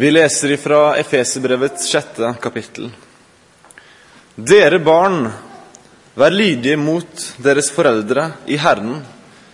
Vi 0.00 0.10
leser 0.10 0.50
ifra 0.50 0.96
Efeserbrevets 0.96 1.88
sjette 1.88 2.34
kapittel. 2.40 2.86
Dere 4.34 4.78
barn, 4.80 5.26
vær 6.16 6.32
lydige 6.32 6.78
mot 6.80 7.24
deres 7.44 7.68
foreldre 7.68 8.24
i 8.48 8.56
Herren, 8.56 9.02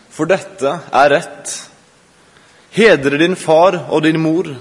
for 0.06 0.30
dette 0.30 0.70
er 1.00 1.10
rett. 1.10 1.54
Hedre 2.78 3.18
din 3.18 3.34
far 3.34 3.80
og 3.88 4.04
din 4.06 4.20
mor. 4.22 4.52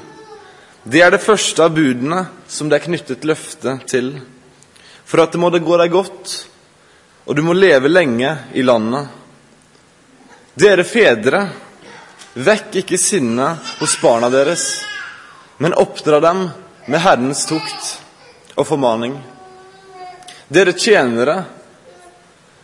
Det 0.81 1.03
er 1.05 1.13
det 1.13 1.21
første 1.21 1.67
av 1.67 1.77
budene 1.77 2.23
som 2.49 2.65
det 2.65 2.79
er 2.79 2.85
knyttet 2.87 3.29
løfte 3.29 3.77
til, 3.85 4.09
for 5.05 5.21
at 5.21 5.37
det 5.37 5.43
må 5.45 5.53
det 5.53 5.61
gå 5.69 5.77
deg 5.83 5.93
godt, 5.93 6.35
og 7.29 7.37
du 7.37 7.43
må 7.45 7.53
leve 7.53 7.93
lenge 7.93 8.33
i 8.57 8.65
landet. 8.65 9.13
Dere 10.57 10.89
fedre, 10.95 11.45
vekk 12.33 12.81
ikke 12.81 12.97
sinnet 13.05 13.77
hos 13.77 13.99
barna 14.01 14.33
deres, 14.33 14.67
men 15.57 15.73
oppdra 15.73 16.19
dem 16.19 16.47
med 16.85 17.01
Herrens 17.01 17.45
tukt 17.49 17.91
og 18.55 18.67
formaning. 18.67 19.17
Dere 20.47 20.75
tjenere, 20.77 21.43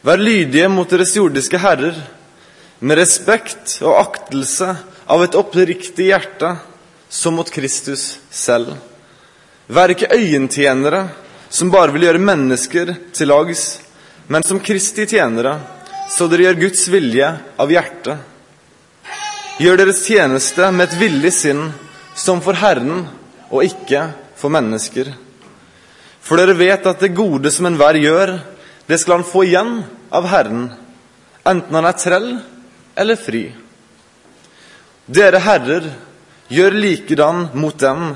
vær 0.05 0.21
lydige 0.21 0.69
mot 0.69 0.89
deres 0.89 1.15
jordiske 1.17 1.59
herrer, 1.61 1.97
med 2.81 2.97
respekt 2.97 3.77
og 3.85 3.99
aktelse 3.99 4.71
av 5.11 5.23
et 5.23 5.37
oppriktig 5.37 6.09
hjerte, 6.09 6.55
som 7.09 7.35
mot 7.35 7.49
Kristus 7.51 8.19
selv. 8.31 8.77
Vær 9.67 9.91
ikke 9.93 10.13
øyentjenere 10.15 11.09
som 11.51 11.71
bare 11.71 11.91
vil 11.91 12.07
gjøre 12.07 12.23
mennesker 12.23 12.93
til 13.13 13.27
lags, 13.27 13.81
men 14.31 14.43
som 14.43 14.59
Kristi 14.63 15.03
tjenere, 15.09 15.57
så 16.11 16.27
dere 16.31 16.47
gjør 16.47 16.61
Guds 16.61 16.85
vilje 16.91 17.27
av 17.59 17.71
hjertet. 17.71 18.21
Gjør 19.59 19.81
deres 19.81 20.05
tjeneste 20.07 20.69
med 20.71 20.87
et 20.87 20.99
villig 21.01 21.33
sinn, 21.35 21.65
som 22.15 22.41
for 22.43 22.57
Herren 22.57 23.05
og 23.49 23.65
ikke 23.65 24.05
for 24.39 24.53
mennesker. 24.53 25.11
For 26.21 26.39
dere 26.39 26.57
vet 26.57 26.85
at 26.87 27.01
det 27.01 27.15
gode 27.17 27.51
som 27.53 27.67
enhver 27.69 27.97
gjør, 27.99 28.37
det 28.87 28.99
skal 29.01 29.19
han 29.19 29.27
få 29.27 29.45
igjen 29.47 29.81
av 30.13 30.27
Herren, 30.29 30.69
enten 31.47 31.77
han 31.77 31.87
er 31.87 31.97
trell 31.97 32.29
eller 32.99 33.19
fri. 33.19 33.45
Dere 35.11 35.41
herrer, 35.43 35.87
gjør 36.51 36.75
likedan 36.77 37.47
mot 37.57 37.77
dem, 37.79 38.13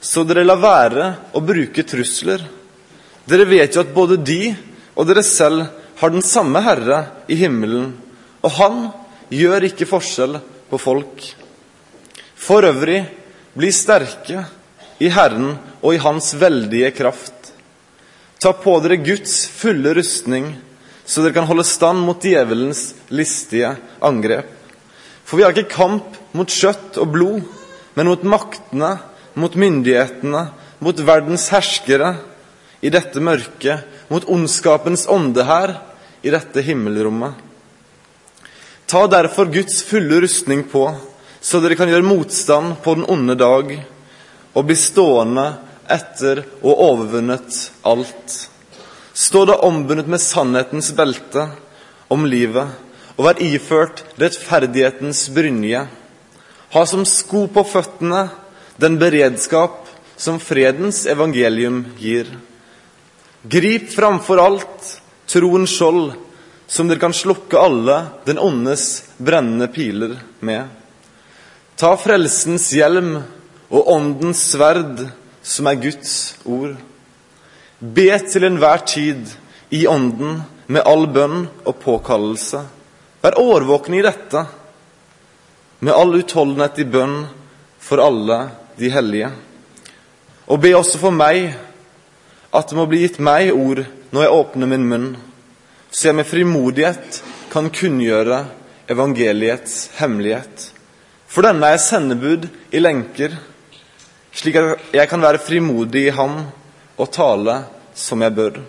så 0.00 0.24
dere 0.26 0.44
lar 0.44 0.60
være 0.60 1.08
å 1.36 1.42
bruke 1.44 1.84
trusler. 1.86 2.42
Dere 3.28 3.46
vet 3.48 3.76
jo 3.76 3.84
at 3.84 3.94
både 3.94 4.18
de 4.20 4.54
og 4.94 5.08
dere 5.08 5.24
selv 5.24 5.66
har 6.00 6.12
den 6.12 6.24
samme 6.24 6.60
Herre 6.64 7.00
i 7.30 7.36
himmelen, 7.38 7.92
og 8.44 8.50
Han 8.58 8.80
gjør 9.32 9.68
ikke 9.70 9.88
forskjell 9.88 10.38
på 10.70 10.78
folk. 10.78 11.22
For 12.36 12.66
øvrig, 12.66 13.04
bli 13.54 13.70
sterke 13.72 14.44
i 14.98 15.10
Herren 15.14 15.54
og 15.80 15.94
i 15.94 16.02
Hans 16.02 16.32
veldige 16.38 16.90
kraft. 16.94 17.52
Ta 18.42 18.52
på 18.52 18.76
dere 18.84 19.00
Guds 19.00 19.44
fulle 19.48 19.94
rustning, 19.96 20.50
så 21.04 21.22
dere 21.22 21.36
kan 21.36 21.48
holde 21.48 21.66
stand 21.66 22.02
mot 22.04 22.20
djevelens 22.20 22.92
listige 23.14 23.74
angrep. 24.04 24.50
For 25.24 25.38
vi 25.38 25.46
har 25.46 25.54
ikke 25.54 25.72
kamp 25.72 26.18
mot 26.36 26.50
kjøtt 26.50 26.98
og 27.00 27.10
blod, 27.14 27.40
men 27.94 28.10
mot 28.10 28.26
maktene, 28.26 28.98
mot 29.38 29.54
myndighetene, 29.56 30.44
mot 30.84 31.00
verdens 31.06 31.48
herskere 31.54 32.16
i 32.84 32.90
dette 32.92 33.22
mørket, 33.22 33.86
mot 34.12 34.26
ondskapens 34.28 35.06
ånde 35.08 35.46
her 35.48 35.78
i 36.24 36.32
dette 36.34 36.60
himmelrommet. 36.64 37.32
Ta 38.84 39.06
derfor 39.08 39.48
Guds 39.48 39.80
fulle 39.86 40.20
rustning 40.20 40.66
på, 40.68 40.84
så 41.44 41.60
dere 41.60 41.76
kan 41.76 41.90
gjøre 41.92 42.06
motstand 42.06 42.78
på 42.84 42.94
den 42.96 43.04
onde 43.12 43.36
dag, 43.36 43.74
og 44.56 44.64
bli 44.64 44.76
stående 44.80 45.44
etter 45.92 46.40
ha 46.62 46.72
overvunnet 46.72 47.58
alt. 47.84 48.36
Stå 49.12 49.44
da 49.50 49.58
ombundet 49.66 50.08
med 50.08 50.22
sannhetens 50.24 50.88
belte 50.96 51.50
om 52.08 52.24
livet, 52.24 52.70
og 53.14 53.28
vær 53.28 53.42
iført 53.44 54.00
rettferdighetens 54.18 55.26
brynje. 55.36 55.84
Ha 56.74 56.82
som 56.88 57.04
sko 57.06 57.44
på 57.52 57.62
føttene 57.68 58.24
den 58.80 58.96
beredskap 58.98 59.84
som 60.16 60.40
fredens 60.42 61.04
evangelium 61.06 61.84
gir. 62.00 62.30
Grip 63.42 63.92
framfor 63.92 64.40
alt 64.40 64.88
troens 65.28 65.76
skjold, 65.76 66.14
som 66.66 66.88
dere 66.88 67.04
kan 67.04 67.14
slukke 67.14 67.60
alle 67.60 67.98
den 68.24 68.40
åndes 68.40 69.04
brennende 69.20 69.68
piler 69.68 70.16
med. 70.40 70.64
Ta 71.74 71.96
frelsens 71.98 72.68
hjelm 72.70 73.16
og 73.74 73.88
åndens 73.90 74.44
sverd, 74.52 75.00
som 75.42 75.66
er 75.66 75.80
Guds 75.82 76.12
ord. 76.46 76.76
Be 77.80 78.06
til 78.30 78.46
enhver 78.46 78.84
tid 78.86 79.32
i 79.74 79.82
ånden 79.90 80.44
med 80.70 80.86
all 80.86 81.08
bønn 81.10 81.48
og 81.66 81.80
påkallelse. 81.82 82.60
Vær 83.24 83.40
årvåkne 83.42 83.98
i 83.98 84.04
dette 84.06 84.44
med 85.82 85.92
all 85.92 86.14
utholdenhet 86.20 86.78
i 86.78 86.86
bønn 86.94 87.16
for 87.82 87.98
alle 88.00 88.38
de 88.78 88.92
hellige. 88.94 89.32
Og 90.46 90.62
be 90.62 90.76
også 90.78 91.00
for 91.02 91.16
meg 91.16 91.56
at 92.54 92.70
det 92.70 92.78
må 92.78 92.86
bli 92.86 93.02
gitt 93.02 93.18
meg 93.18 93.50
ord 93.50 93.82
når 94.14 94.22
jeg 94.22 94.36
åpner 94.36 94.70
min 94.70 94.86
munn, 94.86 95.10
så 95.90 96.12
jeg 96.12 96.20
med 96.20 96.30
frimodighet 96.30 97.20
kan 97.50 97.66
kunngjøre 97.74 98.44
evangeliets 98.94 99.88
hemmelighet. 99.98 100.70
For 101.34 101.42
denne 101.42 101.66
er 101.66 101.74
jeg 101.74 101.86
sendebud 101.88 102.46
i 102.70 102.78
lenker, 102.78 103.32
slik 104.34 104.54
at 104.60 104.94
jeg 104.94 105.10
kan 105.10 105.22
være 105.22 105.42
frimodig 105.42 106.06
i 106.06 106.14
ham 106.14 106.44
og 106.94 107.10
tale 107.10 107.56
som 107.98 108.22
jeg 108.22 108.34
bør. 108.36 108.60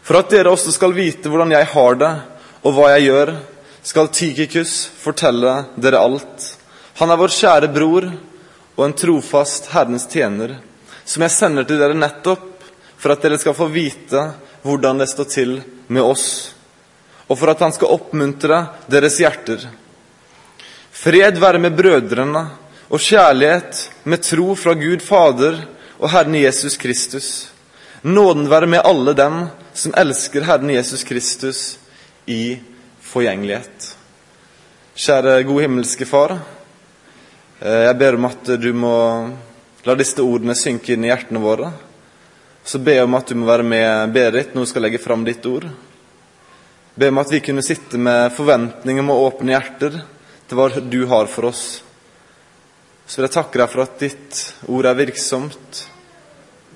For 0.00 0.16
at 0.16 0.32
dere 0.32 0.52
også 0.54 0.72
skal 0.72 0.96
vite 0.96 1.28
hvordan 1.28 1.52
jeg 1.52 1.68
har 1.74 1.98
det, 2.00 2.12
og 2.64 2.72
hva 2.72 2.88
jeg 2.94 3.10
gjør, 3.10 3.34
skal 3.84 4.08
Tykikus 4.12 4.72
fortelle 5.00 5.52
dere 5.80 6.00
alt. 6.00 6.46
Han 7.00 7.12
er 7.12 7.20
vår 7.20 7.32
kjære 7.36 7.70
bror 7.72 8.08
og 8.76 8.82
en 8.86 8.96
trofast 8.96 9.68
Herrens 9.74 10.08
tjener, 10.08 10.56
som 11.04 11.24
jeg 11.24 11.36
sender 11.36 11.68
til 11.68 11.80
dere 11.80 11.96
nettopp 11.96 12.64
for 13.00 13.12
at 13.12 13.20
dere 13.24 13.40
skal 13.40 13.56
få 13.56 13.68
vite 13.72 14.24
hvordan 14.64 15.00
det 15.00 15.08
står 15.12 15.28
til 15.32 15.54
med 15.88 16.04
oss, 16.04 16.24
og 17.28 17.36
for 17.36 17.52
at 17.52 17.60
han 17.64 17.72
skal 17.76 17.92
oppmuntre 17.92 18.64
deres 18.88 19.20
hjerter. 19.20 19.68
Fred 21.00 21.38
være 21.40 21.56
med 21.56 21.72
brødrene 21.72 22.42
og 22.92 23.00
kjærlighet 23.00 23.78
med 24.04 24.20
tro 24.20 24.52
fra 24.52 24.74
Gud 24.76 25.00
Fader 25.00 25.62
og 25.96 26.10
Herren 26.12 26.34
Jesus 26.36 26.76
Kristus. 26.76 27.28
Nåden 28.04 28.50
være 28.50 28.68
med 28.68 28.84
alle 28.84 29.14
dem 29.16 29.38
som 29.72 29.94
elsker 29.96 30.44
Herren 30.44 30.74
Jesus 30.74 31.06
Kristus 31.08 31.78
i 32.28 32.58
forgjengelighet. 33.00 33.88
Kjære 34.92 35.38
gode 35.48 35.64
himmelske 35.64 36.04
Far. 36.04 36.36
Eh, 36.36 37.86
jeg 37.86 37.96
ber 38.04 38.20
om 38.20 38.28
at 38.28 38.52
du 38.60 38.70
må 38.76 38.94
la 39.88 39.96
disse 39.96 40.20
ordene 40.20 40.52
synke 40.52 40.92
inn 40.98 41.08
i 41.08 41.14
hjertene 41.14 41.40
våre. 41.40 41.72
Så 42.60 42.76
ber 42.76 43.00
jeg 43.00 43.08
om 43.08 43.16
at 43.16 43.32
du 43.32 43.40
må 43.40 43.48
være 43.48 43.64
med 43.64 44.12
Berit 44.12 44.52
når 44.52 44.66
hun 44.66 44.74
skal 44.76 44.90
legge 44.90 45.00
fram 45.00 45.24
ditt 45.24 45.48
ord. 45.48 45.70
Be 46.92 47.08
om 47.08 47.24
at 47.24 47.32
vi 47.32 47.40
kunne 47.48 47.64
sitte 47.64 47.96
med 47.96 48.34
forventning 48.36 49.00
om 49.00 49.16
å 49.16 49.22
åpne 49.30 49.56
hjerter 49.56 50.02
til 50.50 50.58
hva 50.58 50.66
du 50.82 51.04
har 51.06 51.28
for 51.30 51.46
oss. 51.46 51.64
Så 53.06 53.20
vil 53.20 53.28
jeg 53.28 53.36
takke 53.36 53.58
deg 53.60 53.70
for 53.70 53.84
at 53.84 54.00
ditt 54.02 54.38
ord 54.66 54.88
er 54.90 54.96
virksomt 54.98 55.82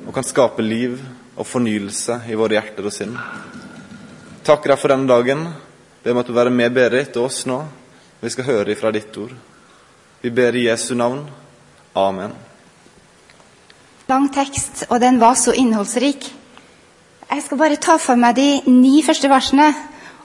og 0.05 0.13
kan 0.15 0.27
skape 0.27 0.63
liv 0.63 1.01
og 1.35 1.47
fornyelse 1.47 2.21
i 2.31 2.37
våre 2.39 2.55
hjerter 2.55 2.87
og 2.87 2.95
sinn. 2.95 3.17
Takker 4.47 4.71
deg 4.71 4.79
for 4.79 4.95
denne 4.95 5.11
dagen. 5.11 5.43
Be 6.05 6.13
om 6.13 6.21
at 6.21 6.31
du 6.31 6.37
være 6.37 6.53
med 6.55 6.75
Berit 6.77 7.17
og 7.19 7.27
oss 7.27 7.41
nå. 7.51 7.57
Vi 8.21 8.31
skal 8.31 8.47
høre 8.47 8.75
ifra 8.75 8.93
ditt 8.95 9.17
ord. 9.19 9.33
Vi 10.23 10.31
ber 10.31 10.55
i 10.55 10.69
Jesu 10.69 10.93
navn. 10.95 11.25
Amen. 11.99 12.35
Lang 14.07 14.29
tekst, 14.35 14.85
og 14.87 15.01
den 15.03 15.19
var 15.19 15.35
så 15.41 15.55
innholdsrik. 15.57 16.29
Jeg 17.31 17.43
skal 17.43 17.59
bare 17.59 17.81
ta 17.81 17.97
for 17.99 18.21
meg 18.21 18.37
de 18.39 18.49
ni 18.71 19.01
første 19.03 19.31
versene, 19.33 19.73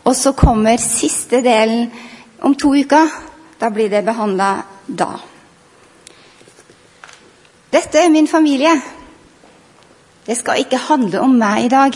og 0.05 0.13
så 0.19 0.35
kommer 0.37 0.77
siste 0.83 1.41
delen 1.45 1.87
om 2.45 2.53
to 2.53 2.75
uker. 2.75 3.28
Da 3.59 3.69
blir 3.69 3.89
det 3.91 4.05
behandla 4.07 4.49
da. 4.87 5.09
Dette 7.69 8.01
er 8.01 8.09
min 8.09 8.27
familie. 8.27 8.73
Det 10.25 10.37
skal 10.37 10.63
ikke 10.63 10.79
handle 10.89 11.21
om 11.21 11.35
meg 11.37 11.65
i 11.65 11.71
dag, 11.71 11.95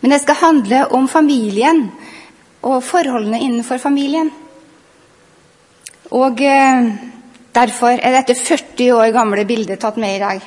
men 0.00 0.14
det 0.14 0.20
skal 0.22 0.40
handle 0.40 0.84
om 0.94 1.08
familien 1.08 1.86
og 2.62 2.82
forholdene 2.84 3.40
innenfor 3.42 3.80
familien. 3.82 4.30
Og 6.12 6.40
eh, 6.44 6.92
Derfor 7.52 7.98
er 8.00 8.14
dette 8.16 8.34
40 8.34 8.94
år 8.96 9.10
gamle 9.12 9.44
bildet 9.44 9.80
tatt 9.80 9.98
med 10.00 10.16
i 10.16 10.20
dag. 10.22 10.44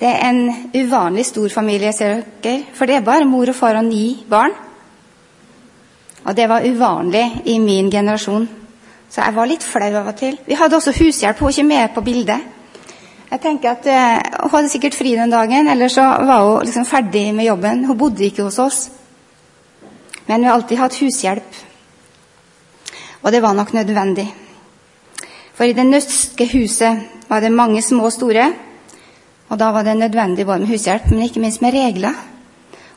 Det 0.00 0.08
er 0.08 0.22
en 0.30 0.70
uvanlig 0.72 1.26
stor 1.28 1.50
familie, 1.52 1.92
ser 1.92 2.22
dere, 2.42 2.64
for 2.74 2.88
det 2.88 2.96
er 2.96 3.04
bare 3.04 3.28
mor 3.28 3.52
og 3.52 3.56
far 3.58 3.76
og 3.76 3.84
ni 3.84 4.24
barn. 4.28 4.54
Og 6.24 6.36
det 6.36 6.48
var 6.48 6.64
uvanlig 6.64 7.26
i 7.44 7.58
min 7.60 7.90
generasjon, 7.92 8.48
så 9.12 9.20
jeg 9.20 9.36
var 9.36 9.48
litt 9.48 9.64
flau 9.66 9.90
av 9.92 10.08
og 10.08 10.16
til. 10.16 10.38
Vi 10.46 10.56
hadde 10.56 10.78
også 10.78 10.94
hushjelp, 10.96 11.36
hun 11.36 11.50
var 11.50 11.52
ikke 11.52 11.68
med 11.68 11.94
på 11.94 12.04
bildet. 12.06 12.46
Jeg 13.32 13.40
tenker 13.40 13.70
at 13.70 13.86
eh, 13.88 14.40
Hun 14.42 14.50
hadde 14.56 14.68
sikkert 14.72 14.96
fri 14.96 15.14
den 15.16 15.32
dagen, 15.32 15.68
eller 15.68 15.88
så 15.88 16.02
var 16.02 16.44
hun 16.44 16.64
liksom 16.64 16.84
ferdig 16.88 17.34
med 17.34 17.46
jobben. 17.46 17.84
Hun 17.84 17.98
bodde 17.98 18.24
ikke 18.24 18.44
hos 18.44 18.58
oss. 18.58 18.80
Men 20.26 20.40
vi 20.40 20.46
har 20.46 20.54
alltid 20.54 20.80
hatt 20.80 20.96
hushjelp. 21.00 21.60
Og 23.22 23.32
det 23.32 23.42
var 23.42 23.52
nok 23.52 23.72
nødvendig. 23.72 24.26
For 25.54 25.64
i 25.64 25.76
det 25.76 25.86
nøstske 25.86 26.48
huset 26.52 27.04
var 27.28 27.40
det 27.40 27.52
mange 27.52 27.82
små 27.82 28.08
og 28.08 28.12
store. 28.12 28.52
Og 29.48 29.58
da 29.58 29.72
var 29.72 29.82
det 29.82 29.96
nødvendig 29.96 30.46
både 30.46 30.64
med 30.64 30.72
hushjelp, 30.72 31.10
men 31.10 31.22
ikke 31.22 31.40
minst 31.40 31.62
med 31.62 31.72
regler. 31.72 32.16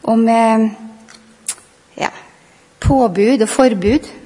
Og 0.04 0.20
med 0.20 0.70
ja, 1.98 2.12
påbud 2.80 3.42
og 3.42 3.50
forbud. 3.50 4.25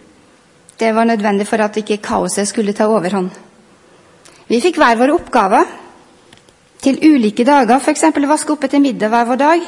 Det 0.80 0.94
var 0.96 1.04
nødvendig 1.04 1.48
for 1.48 1.60
at 1.60 1.78
ikke 1.78 1.98
kaoset 1.98 2.48
skulle 2.48 2.74
ta 2.74 2.88
overhånd. 2.88 3.30
Vi 4.48 4.62
fikk 4.64 4.78
hver 4.80 4.96
våre 4.96 5.14
oppgaver 5.18 5.66
til 6.80 7.00
ulike 7.04 7.44
dager, 7.44 7.82
f.eks. 7.84 8.06
vaske 8.16 8.54
opp 8.54 8.64
etter 8.64 8.80
middag 8.80 9.12
hver 9.12 9.26
vår 9.28 9.40
dag. 9.42 9.66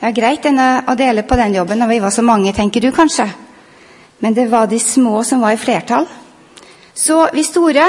Er 0.00 0.14
greit 0.14 0.46
å 0.46 0.94
dele 0.94 1.24
på 1.26 1.36
den 1.36 1.56
jobben 1.58 1.82
når 1.82 1.88
vi 1.90 1.98
var 2.00 2.14
så 2.14 2.22
mange, 2.22 2.52
tenker 2.54 2.80
du 2.80 2.92
kanskje. 2.94 3.26
Men 4.20 4.34
det 4.34 4.46
var 4.52 4.66
de 4.70 4.78
små 4.78 5.24
som 5.24 5.40
var 5.40 5.52
i 5.52 5.60
flertall. 5.60 6.06
Så 6.94 7.28
vi 7.34 7.42
store, 7.42 7.86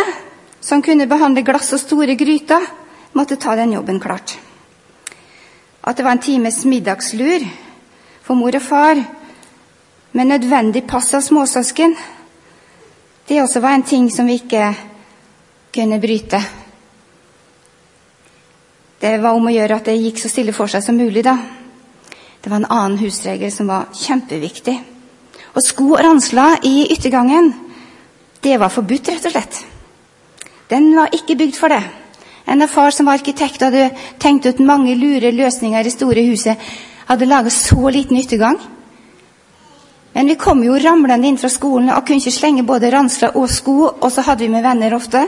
som 0.61 0.81
kunne 0.81 1.07
behandle 1.07 1.43
glass 1.45 1.73
og 1.73 1.79
store 1.79 2.15
gryter, 2.15 2.65
måtte 3.13 3.37
ta 3.37 3.55
den 3.55 3.73
jobben 3.73 3.99
klart. 3.99 4.33
At 5.83 5.97
det 5.97 6.05
var 6.05 6.17
en 6.17 6.25
times 6.25 6.63
middagslur 6.65 7.45
for 8.23 8.35
mor 8.35 8.55
og 8.55 8.65
far 8.65 9.03
med 10.11 10.27
nødvendig 10.27 10.87
pass 10.87 11.13
av 11.13 11.21
småsøsken, 11.21 11.95
det 13.27 13.41
også 13.41 13.61
var 13.63 13.77
en 13.77 13.87
ting 13.87 14.09
som 14.11 14.27
vi 14.27 14.39
ikke 14.41 14.71
kunne 15.73 15.99
bryte. 16.01 16.41
Det 19.01 19.17
var 19.21 19.33
om 19.33 19.47
å 19.49 19.53
gjøre 19.53 19.79
at 19.79 19.87
det 19.89 19.97
gikk 19.97 20.19
så 20.21 20.29
stille 20.29 20.53
for 20.53 20.69
seg 20.69 20.83
som 20.85 20.97
mulig, 20.97 21.23
da. 21.25 21.37
Det 22.41 22.49
var 22.49 22.61
en 22.61 22.71
annen 22.73 22.99
husregel 23.01 23.51
som 23.53 23.69
var 23.69 23.89
kjempeviktig. 23.97 24.75
Og 25.55 25.63
sko 25.65 25.87
og 25.95 26.03
ransler 26.03 26.61
i 26.67 26.87
yttergangen, 26.93 27.51
det 28.41 28.57
var 28.61 28.73
forbudt, 28.73 29.09
rett 29.09 29.25
og 29.29 29.33
slett. 29.33 29.63
Den 30.71 30.91
var 30.95 31.13
ikke 31.13 31.37
bygd 31.37 31.57
for 31.57 31.73
det. 31.73 31.81
En 32.45 32.61
av 32.63 32.71
far 32.71 32.93
som 32.95 33.09
var 33.09 33.19
arkitekt 33.19 33.61
hadde 33.61 33.89
tenkt 34.19 34.47
ut 34.47 34.61
mange 34.65 34.95
lure 34.97 35.33
løsninger 35.35 35.79
i 35.79 35.87
det 35.87 35.93
store 35.93 36.23
huset, 36.29 36.57
hadde 37.09 37.29
laget 37.29 37.53
så 37.53 37.89
liten 37.89 38.17
yttergang. 38.17 38.57
Men 40.13 40.27
vi 40.27 40.35
kom 40.35 40.63
jo 40.63 40.75
ramlende 40.75 41.29
inn 41.29 41.39
fra 41.39 41.49
skolen 41.51 41.91
og 41.93 42.03
kunne 42.07 42.19
ikke 42.19 42.35
slenge 42.35 42.65
både 42.67 42.91
ransler 42.91 43.37
og 43.39 43.47
sko, 43.51 43.77
og 43.91 44.09
så 44.11 44.25
hadde 44.27 44.43
vi 44.43 44.51
med 44.51 44.65
venner 44.65 44.95
ofte. 44.97 45.23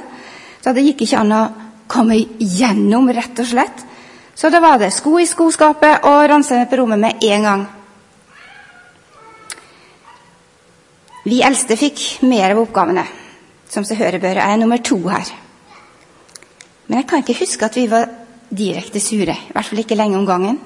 Så 0.63 0.73
det 0.75 0.83
gikk 0.83 1.05
ikke 1.05 1.21
an 1.21 1.35
å 1.35 1.43
komme 1.87 2.17
igjennom, 2.19 3.07
rett 3.15 3.39
og 3.39 3.47
slett. 3.47 3.85
Så 4.35 4.49
da 4.49 4.59
var 4.63 4.81
det 4.81 4.91
sko 4.91 5.17
i 5.21 5.29
skoskapet 5.29 6.07
og 6.09 6.25
ransene 6.29 6.67
på 6.67 6.79
rommet 6.81 6.99
med 6.99 7.23
en 7.29 7.47
gang. 7.47 7.65
Vi 11.23 11.39
eldste 11.45 11.77
fikk 11.79 12.01
mer 12.27 12.51
av 12.51 12.65
oppgavene, 12.65 13.05
som 13.71 13.85
seg 13.87 14.01
høre 14.01 14.19
bør. 14.19 14.41
Jeg 14.41 14.57
er 14.57 14.59
nummer 14.59 14.81
to 14.83 14.97
her. 15.07 15.29
Men 16.89 16.99
jeg 16.99 17.07
kan 17.07 17.23
ikke 17.23 17.39
huske 17.39 17.69
at 17.69 17.77
vi 17.79 17.85
var 17.87 18.09
direkte 18.51 18.99
sure. 18.99 19.37
I 19.37 19.53
hvert 19.55 19.69
fall 19.69 19.83
ikke 19.85 19.95
lenge 19.95 20.19
om 20.19 20.27
gangen. 20.27 20.59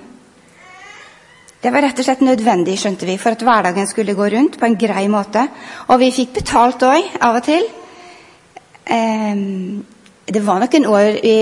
Det 1.61 1.71
var 1.73 1.81
rett 1.81 1.97
og 1.97 2.05
slett 2.05 2.21
nødvendig 2.21 2.75
skjønte 2.77 3.07
vi, 3.09 3.15
for 3.17 3.33
at 3.33 3.41
hverdagen 3.41 3.87
skulle 3.89 4.13
gå 4.17 4.27
rundt 4.29 4.59
på 4.59 4.67
en 4.67 4.77
grei 4.77 5.07
måte. 5.09 5.47
Og 5.89 5.97
vi 6.03 6.11
fikk 6.13 6.35
betalt 6.35 6.85
òg, 6.85 7.07
av 7.25 7.39
og 7.39 7.47
til. 7.47 7.65
Um, 8.87 9.81
det 10.27 10.43
var 10.45 10.61
noen 10.61 10.85
år 10.91 11.17
vi 11.23 11.37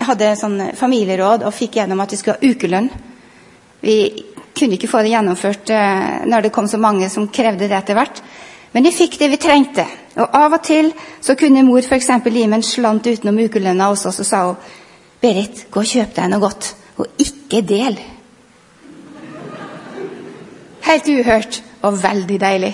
hadde 0.00 0.32
sånn 0.38 0.58
familieråd 0.78 1.44
og 1.44 1.54
fikk 1.54 1.76
gjennom 1.80 2.00
at 2.00 2.14
vi 2.14 2.18
skulle 2.20 2.38
ha 2.38 2.52
ukelønn. 2.54 2.88
Vi 3.84 3.96
kunne 4.56 4.76
ikke 4.76 4.90
få 4.90 5.02
det 5.04 5.12
gjennomført 5.12 5.72
eh, 5.74 6.22
når 6.28 6.46
det 6.46 6.52
kom 6.54 6.68
så 6.68 6.80
mange 6.80 7.08
som 7.12 7.28
krevde 7.32 7.68
det 7.68 7.76
etter 7.76 7.96
hvert. 7.98 8.22
Men 8.72 8.86
vi 8.86 8.94
fikk 8.94 9.18
det 9.20 9.30
vi 9.32 9.40
trengte. 9.40 9.86
Og 10.20 10.36
av 10.36 10.56
og 10.56 10.62
til 10.66 10.92
så 11.20 11.36
kunne 11.38 11.64
mor 11.66 11.82
f.eks. 11.82 12.10
gi 12.10 12.46
meg 12.46 12.60
en 12.60 12.66
slant 12.66 13.06
utenom 13.06 13.42
ukelønna 13.44 13.90
oss, 13.90 14.06
og 14.08 14.26
sa 14.26 14.44
hun 14.48 14.78
Berit, 15.20 15.66
gå 15.68 15.82
og 15.82 15.88
kjøp 15.88 16.14
deg 16.16 16.30
noe 16.32 16.40
godt, 16.40 16.70
og 16.96 17.20
ikke 17.20 17.60
del. 17.68 17.98
Helt 20.86 21.08
uhørt 21.08 21.60
og 21.82 21.98
veldig 22.02 22.38
deilig. 22.40 22.70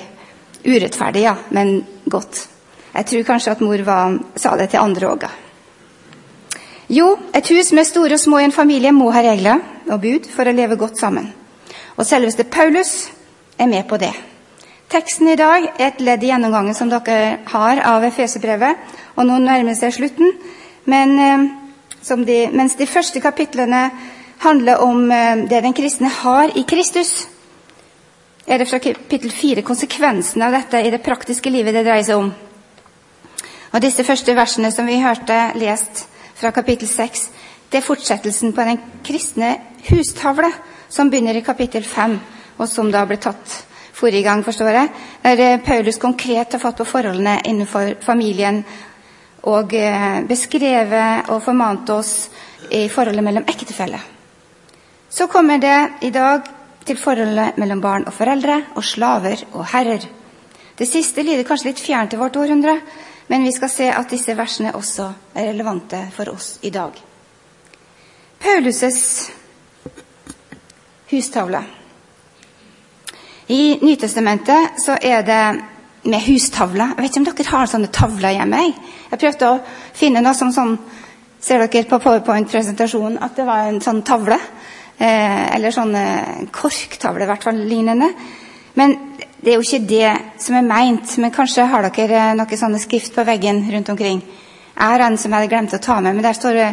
Urettferdig, 0.66 1.22
ja, 1.22 1.34
men 1.50 1.80
godt. 2.10 2.46
Jeg 2.96 3.06
tror 3.06 3.26
kanskje 3.28 3.52
at 3.52 3.60
mor 3.60 3.82
var, 3.86 4.18
sa 4.36 4.56
det 4.56 4.70
til 4.72 4.80
andre 4.82 5.10
òg. 5.10 5.26
Jo, 6.88 7.16
et 7.34 7.48
hus 7.50 7.72
med 7.74 7.84
store 7.84 8.14
og 8.14 8.22
små 8.22 8.38
i 8.38 8.46
en 8.46 8.54
familie 8.54 8.92
må 8.94 9.10
ha 9.10 9.24
regler 9.26 9.60
og 9.90 10.00
bud 10.00 10.28
for 10.30 10.46
å 10.46 10.54
leve 10.54 10.78
godt 10.78 11.00
sammen. 11.00 11.32
Og 11.96 12.06
selveste 12.06 12.44
Paulus 12.44 13.08
er 13.58 13.66
med 13.66 13.88
på 13.88 13.98
det. 13.98 14.12
Teksten 14.90 15.28
i 15.28 15.38
dag 15.38 15.64
er 15.66 15.88
et 15.88 16.00
ledd 16.00 16.22
i 16.22 16.30
gjennomgangen 16.30 16.76
som 16.78 16.90
dere 16.90 17.40
har 17.50 17.80
av 17.82 18.04
Efeserbrevet, 18.06 18.76
og 19.16 19.26
nå 19.26 19.40
nærmer 19.42 19.74
seg 19.74 19.96
slutten. 19.96 20.30
Men 20.86 21.16
eh, 21.18 21.46
de, 22.26 22.38
mens 22.54 22.76
de 22.78 22.86
første 22.86 23.20
kapitlene 23.20 23.88
handler 24.44 24.84
om 24.84 25.10
eh, 25.10 25.42
det 25.50 25.64
den 25.64 25.74
kristne 25.74 26.12
har 26.22 26.54
i 26.54 26.62
Kristus, 26.68 27.26
er 28.46 28.58
det 28.58 28.68
fra 28.70 28.78
kapittel 28.78 29.32
fire 29.34 29.62
konsekvensene 29.66 30.46
av 30.46 30.54
dette 30.54 30.80
i 30.86 30.90
det 30.94 31.02
praktiske 31.04 31.50
livet 31.50 31.74
det 31.74 31.84
dreier 31.86 32.06
seg 32.06 32.20
om. 32.20 32.30
Og 33.74 33.82
disse 33.82 34.04
første 34.06 34.34
versene 34.36 34.70
som 34.72 34.86
vi 34.86 35.00
hørte 35.02 35.36
lest, 35.58 36.06
fra 36.36 36.52
kapittel 36.52 36.88
6. 36.88 37.22
Det 37.70 37.80
er 37.80 37.84
fortsettelsen 37.84 38.52
på 38.54 38.64
den 38.68 38.80
kristne 39.04 39.54
hustavle 39.88 40.50
som 40.92 41.10
begynner 41.10 41.38
i 41.38 41.44
kapittel 41.44 41.84
5, 41.84 42.18
og 42.60 42.68
som 42.68 42.90
da 42.92 43.06
ble 43.08 43.18
tatt 43.20 43.62
forrige 43.96 44.26
gang, 44.26 44.42
forstår 44.44 44.76
jeg, 44.76 44.90
der 45.24 45.40
eh, 45.40 45.60
Paulus 45.64 45.98
konkret 45.98 46.52
har 46.52 46.60
fått 46.60 46.82
på 46.82 46.88
forholdene 46.88 47.38
innenfor 47.48 47.94
familien 48.04 48.60
og 49.48 49.72
eh, 49.74 50.20
beskrevet 50.28 51.30
og 51.32 51.40
formant 51.44 51.90
oss 51.94 52.28
i 52.70 52.86
forholdet 52.92 53.24
mellom 53.24 53.48
ektefeller. 53.48 54.04
Så 55.08 55.30
kommer 55.32 55.58
det 55.62 55.78
i 56.04 56.12
dag 56.12 56.44
til 56.86 56.98
forholdet 57.00 57.58
mellom 57.60 57.80
barn 57.82 58.06
og 58.06 58.14
foreldre 58.14 58.60
og 58.76 58.84
slaver 58.84 59.42
og 59.52 59.66
herrer. 59.72 60.06
Det 60.76 60.88
siste 60.88 61.24
lyder 61.24 61.46
kanskje 61.48 61.70
litt 61.70 61.82
fjernt 61.82 62.12
til 62.12 62.20
vårt 62.20 62.36
århundre, 62.36 62.76
men 63.28 63.46
vi 63.46 63.52
skal 63.54 63.72
se 63.72 63.88
at 63.90 64.10
disse 64.12 64.36
versene 64.38 64.74
også 64.76 65.08
er 65.34 65.50
relevante 65.50 66.04
for 66.14 66.30
oss 66.30 66.58
i 66.62 66.70
dag. 66.70 66.92
Paulus' 68.40 69.30
hustavle. 71.10 71.62
I 73.48 73.78
Nytestamentet 73.82 74.82
så 74.84 74.98
er 75.02 75.22
det 75.22 75.42
med 76.06 76.22
hustavle. 76.26 76.92
Jeg 76.96 77.02
vet 77.02 77.10
ikke 77.10 77.20
om 77.22 77.26
dere 77.30 77.50
har 77.50 77.70
sånne 77.70 77.90
tavler 77.94 78.36
hjemme? 78.36 78.62
Jeg 79.10 79.20
prøvde 79.22 79.50
å 79.50 79.58
finne 79.94 80.22
noe 80.22 80.34
som 80.34 80.54
sånn 80.54 80.78
Ser 81.46 81.60
dere 81.60 81.84
på 81.86 81.98
powerpoint-presentasjonen 82.00 83.20
at 83.22 83.36
det 83.36 83.44
var 83.46 83.68
en 83.68 83.76
sånn 83.84 84.00
tavle? 84.02 84.38
Eh, 84.96 85.56
eller 85.56 85.74
sånne 85.74 86.02
korktavler, 86.48 86.88
korktavle, 86.88 87.24
i 87.26 87.28
hvert 87.28 87.44
fall 87.44 87.58
lignende. 87.68 88.06
Men 88.80 88.94
det 89.42 89.52
er 89.52 89.58
jo 89.58 89.64
ikke 89.64 89.88
det 89.88 90.12
som 90.40 90.56
er 90.56 90.64
meint, 90.64 91.16
men 91.20 91.32
kanskje 91.34 91.66
har 91.68 91.84
dere 91.92 92.30
noe 92.36 92.56
sånne 92.56 92.80
skrift 92.80 93.12
på 93.12 93.24
veggen 93.28 93.60
rundt 93.72 93.90
omkring. 93.92 94.22
Jeg 94.76 94.92
har 94.92 95.04
en 95.04 95.18
som 95.20 95.30
jeg 95.30 95.36
hadde 95.36 95.50
glemt 95.52 95.74
å 95.76 95.82
ta 95.84 95.98
med, 96.00 96.16
men 96.16 96.24
der 96.24 96.36
står 96.36 96.56
det, 96.56 96.70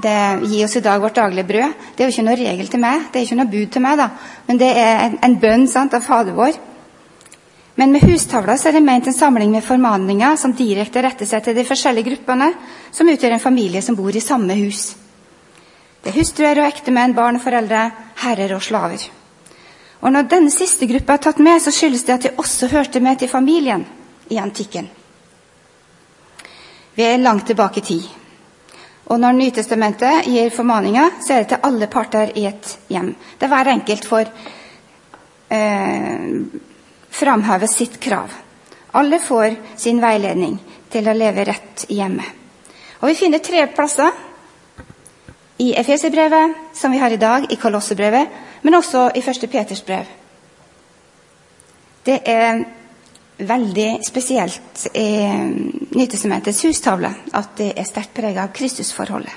det 0.00 0.16
'Gi 0.48 0.64
oss 0.64 0.76
i 0.76 0.80
dag 0.80 1.00
vårt 1.00 1.14
daglige 1.16 1.44
brød'. 1.44 1.74
Det 1.96 2.04
er 2.04 2.08
jo 2.08 2.14
ikke 2.16 2.24
noe 2.24 2.36
regel 2.36 2.68
til 2.68 2.80
meg, 2.80 3.02
det 3.12 3.20
er 3.20 3.24
ikke 3.24 3.36
noe 3.36 3.52
bud 3.52 3.72
til 3.72 3.82
meg, 3.82 3.98
da. 3.98 4.08
men 4.46 4.58
det 4.58 4.70
er 4.76 5.04
en, 5.04 5.18
en 5.22 5.36
bønn 5.40 5.66
sant, 5.68 5.94
av 5.94 6.00
Fader 6.00 6.32
vår. 6.32 6.52
Men 7.76 7.92
med 7.92 8.02
hustavla 8.02 8.56
så 8.56 8.68
er 8.68 8.72
det 8.72 8.82
ment 8.82 9.06
en 9.06 9.12
samling 9.12 9.50
med 9.50 9.64
formaninger 9.64 10.36
som 10.36 10.52
direkte 10.52 11.02
retter 11.02 11.26
seg 11.26 11.44
til 11.44 11.54
de 11.54 11.64
forskjellige 11.64 12.10
gruppene 12.10 12.52
som 12.90 13.08
utgjør 13.08 13.32
en 13.32 13.40
familie 13.40 13.82
som 13.82 13.96
bor 13.96 14.16
i 14.16 14.20
samme 14.20 14.54
hus. 14.54 14.96
Det 16.02 16.12
er 16.12 16.18
hustruer 16.20 16.60
og 16.62 16.68
ektemenn, 16.68 17.14
barn 17.16 17.38
og 17.38 17.42
foreldre, 17.42 17.88
herrer 18.22 18.54
og 18.54 18.62
slaver. 18.62 19.08
Og 20.00 20.12
Når 20.12 20.28
denne 20.30 20.50
siste 20.54 20.86
gruppa 20.86 21.16
er 21.16 21.24
tatt 21.24 21.40
med, 21.42 21.58
så 21.62 21.72
skyldes 21.74 22.04
det 22.06 22.14
at 22.14 22.22
de 22.28 22.36
også 22.38 22.68
hørte 22.70 23.00
med 23.00 23.18
til 23.18 23.28
familien 23.28 23.84
i 24.30 24.38
antikken. 24.38 24.88
Vi 26.94 27.02
er 27.02 27.18
langt 27.18 27.46
tilbake 27.46 27.80
i 27.80 27.86
tid. 27.86 28.06
Og 29.08 29.20
når 29.20 29.32
Nytestamentet 29.32 30.26
gir 30.28 30.50
formaninger, 30.50 31.18
så 31.24 31.34
er 31.34 31.42
det 31.42 31.48
til 31.52 31.66
alle 31.66 31.86
parter 31.86 32.32
i 32.36 32.46
et 32.46 32.78
hjem. 32.92 33.14
Der 33.40 33.48
hver 33.48 33.70
enkelt 33.72 34.04
får 34.04 34.30
eh, 35.50 36.26
framheve 37.10 37.68
sitt 37.70 38.00
krav. 38.00 38.34
Alle 38.92 39.20
får 39.20 39.56
sin 39.76 40.02
veiledning 40.02 40.58
til 40.92 41.08
å 41.08 41.16
leve 41.16 41.46
rett 41.48 41.86
i 41.88 41.98
hjemmet. 42.00 42.36
Og 43.00 43.08
Vi 43.08 43.14
finner 43.14 43.38
tre 43.38 43.66
plasser 43.70 44.10
i 45.58 45.72
Efeserbrevet, 45.74 46.54
som 46.74 46.92
vi 46.92 46.98
har 46.98 47.10
i 47.10 47.20
dag, 47.20 47.46
i 47.50 47.56
Kolossebrevet 47.56 48.28
men 48.62 48.74
også 48.74 49.10
i 49.14 49.22
1. 49.22 49.50
Peters 49.50 49.84
brev. 49.84 50.06
Det 52.06 52.18
er 52.24 52.62
veldig 53.38 53.88
spesielt 54.06 54.86
i 54.98 55.08
Nytestamentets 55.94 56.62
hustavle 56.66 57.10
at 57.38 57.54
det 57.58 57.72
er 57.76 57.86
sterkt 57.86 58.14
preget 58.16 58.42
av 58.42 58.52
Kristusforholdet. 58.54 59.32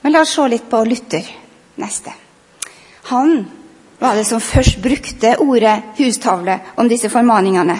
Men 0.00 0.14
la 0.14 0.22
oss 0.24 0.32
se 0.32 0.46
litt 0.48 0.68
på 0.70 0.80
Luther 0.88 1.26
neste. 1.82 2.12
Han 3.10 3.42
var 4.00 4.16
det 4.16 4.24
som 4.24 4.40
først 4.40 4.78
brukte 4.80 5.34
ordet 5.44 5.96
hustavle 5.98 6.56
om 6.80 6.88
disse 6.88 7.10
formaningene. 7.12 7.76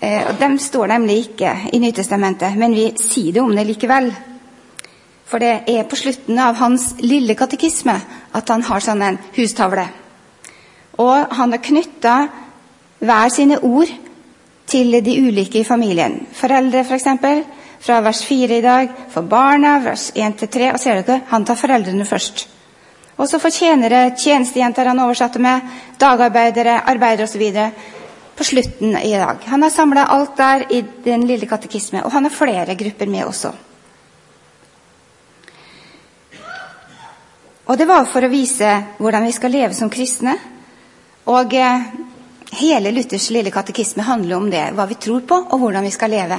Eh, 0.00 0.34
De 0.38 0.58
står 0.58 0.86
nemlig 0.86 1.16
ikke 1.22 1.54
i 1.72 1.80
Nytestamentet, 1.80 2.58
men 2.58 2.74
vi 2.74 2.90
sier 3.00 3.32
det 3.32 3.40
om 3.40 3.54
det 3.56 3.64
likevel. 3.64 4.12
For 5.28 5.42
det 5.42 5.68
er 5.68 5.84
på 5.88 5.98
slutten 6.00 6.38
av 6.40 6.56
hans 6.56 6.94
lille 7.04 7.36
katekisme 7.36 7.94
at 8.38 8.48
han 8.48 8.64
har 8.64 8.84
sånn 8.84 9.04
en 9.04 9.18
hustavle. 9.36 9.84
Og 10.98 11.34
han 11.38 11.52
har 11.52 11.62
knytta 11.62 12.14
hver 12.98 13.32
sine 13.32 13.60
ord 13.62 13.90
til 14.68 14.98
de 15.04 15.16
ulike 15.20 15.60
i 15.60 15.68
familien. 15.68 16.22
Foreldre, 16.36 16.82
f.eks. 16.82 16.88
For 16.88 16.98
eksempel, 16.98 17.44
fra 17.78 18.00
vers 18.04 18.24
4 18.26 18.58
i 18.58 18.64
dag. 18.64 18.96
For 19.12 19.28
barna, 19.28 19.78
vers 19.84 20.10
1-3. 20.16 20.72
Og 20.72 20.80
ser 20.82 21.02
dere, 21.02 21.20
han 21.30 21.46
tar 21.46 21.60
foreldrene 21.60 22.08
først. 22.08 22.48
Og 23.18 23.26
så 23.26 23.40
for 23.42 23.54
tjenere, 23.54 24.12
tjenestejenter 24.18 24.86
han 24.86 25.00
oversatte 25.02 25.42
med, 25.42 25.64
dagarbeidere, 25.98 26.80
arbeidere 26.86 27.26
osv. 27.26 27.46
på 28.38 28.44
slutten 28.46 28.94
i 29.02 29.16
dag. 29.18 29.42
Han 29.50 29.62
har 29.62 29.70
samla 29.74 30.04
alt 30.14 30.36
der 30.38 30.68
i 30.70 30.84
den 31.04 31.26
lille 31.26 31.46
katekisme, 31.46 32.04
og 32.04 32.12
han 32.12 32.24
har 32.24 32.30
flere 32.30 32.76
grupper 32.78 33.10
med 33.10 33.24
også. 33.24 33.50
Og 37.68 37.76
det 37.76 37.88
var 37.88 38.06
for 38.08 38.24
å 38.24 38.32
vise 38.32 38.68
hvordan 38.96 39.26
vi 39.28 39.32
skal 39.36 39.52
leve 39.52 39.76
som 39.76 39.90
kristne. 39.92 40.34
Og 41.28 41.52
eh, 41.52 41.88
hele 42.60 42.92
Luthers 42.96 43.28
lille 43.34 43.52
katekisme 43.52 44.06
handler 44.06 44.38
om 44.38 44.46
det, 44.52 44.70
hva 44.72 44.86
vi 44.88 44.96
tror 44.96 45.26
på, 45.28 45.36
og 45.44 45.60
hvordan 45.60 45.84
vi 45.84 45.92
skal 45.92 46.14
leve. 46.14 46.38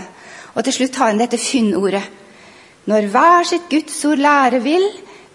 Og 0.56 0.66
til 0.66 0.80
slutt 0.80 0.98
har 0.98 1.12
han 1.12 1.22
dette 1.22 1.38
fynnordet. 1.38 2.02
Når 2.90 3.12
hver 3.14 3.46
sitt 3.46 3.68
Guds 3.70 4.00
ord 4.10 4.24
lære 4.24 4.64
vil, 4.66 4.88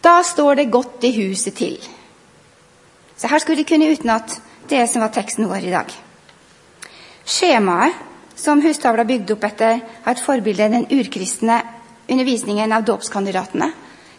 da 0.02 0.18
står 0.26 0.58
det 0.58 0.72
godt 0.74 1.06
i 1.06 1.12
huset 1.20 1.54
til. 1.54 1.78
Så 3.16 3.30
her 3.30 3.38
skulle 3.38 3.62
de 3.62 3.68
kunne 3.68 3.92
utenat 3.94 4.40
det 4.68 4.82
som 4.90 5.04
var 5.04 5.14
teksten 5.14 5.46
vår 5.46 5.68
i 5.68 5.72
dag. 5.76 5.94
Skjemaet 7.24 8.02
som 8.36 8.62
hustavla 8.64 9.04
bygde 9.06 9.36
opp 9.36 9.44
etter, 9.46 9.78
har 10.02 10.16
et 10.16 10.20
forbilde 10.22 10.66
i 10.66 10.72
den 10.72 10.86
urkristne 10.90 11.60
undervisningen 12.10 12.72
av 12.74 12.82
dåpskandidatene, 12.84 13.70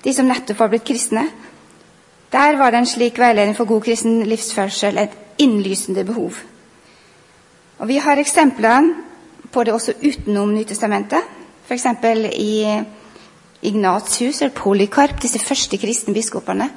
de 0.01 0.13
som 0.13 0.29
nettopp 0.29 0.62
var 0.63 0.72
blitt 0.72 0.88
kristne. 0.88 1.25
Der 2.32 2.58
var 2.58 2.72
det 2.72 2.79
en 2.79 2.89
slik 2.89 3.20
veiledning 3.20 3.55
for 3.58 3.65
god 3.70 3.82
kristen 3.86 4.24
livsførsel 4.27 4.98
et 4.98 5.17
innlysende 5.38 6.05
behov. 6.05 6.34
Og 7.79 7.88
Vi 7.88 7.98
har 7.98 8.17
eksemplene 8.17 8.96
på 9.51 9.63
det 9.63 9.74
også 9.74 9.94
utenom 10.03 10.53
Nytestamentet. 10.53 11.22
F.eks. 11.67 11.86
i 12.34 12.84
Ignats 13.62 14.22
eller 14.22 14.50
Polikarp, 14.50 15.22
disse 15.22 15.39
første 15.39 15.77
kristne 15.77 16.13
biskopene. 16.13 16.70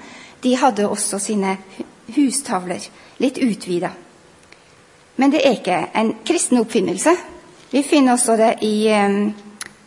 De 0.43 0.57
hadde 0.57 0.89
også 0.89 1.19
sine 1.19 1.57
hustavler, 2.17 2.81
litt 3.19 3.39
utvida. 3.43 3.91
Men 5.17 5.33
det 5.33 5.43
er 5.43 5.57
ikke 5.59 5.79
en 5.99 6.15
kristen 6.27 6.61
oppfinnelse. 6.61 7.17
Vi 7.71 7.83
finner 7.83 8.13
også 8.13 8.37
det 8.39 8.53
i 8.63 8.89
um, 8.95 9.35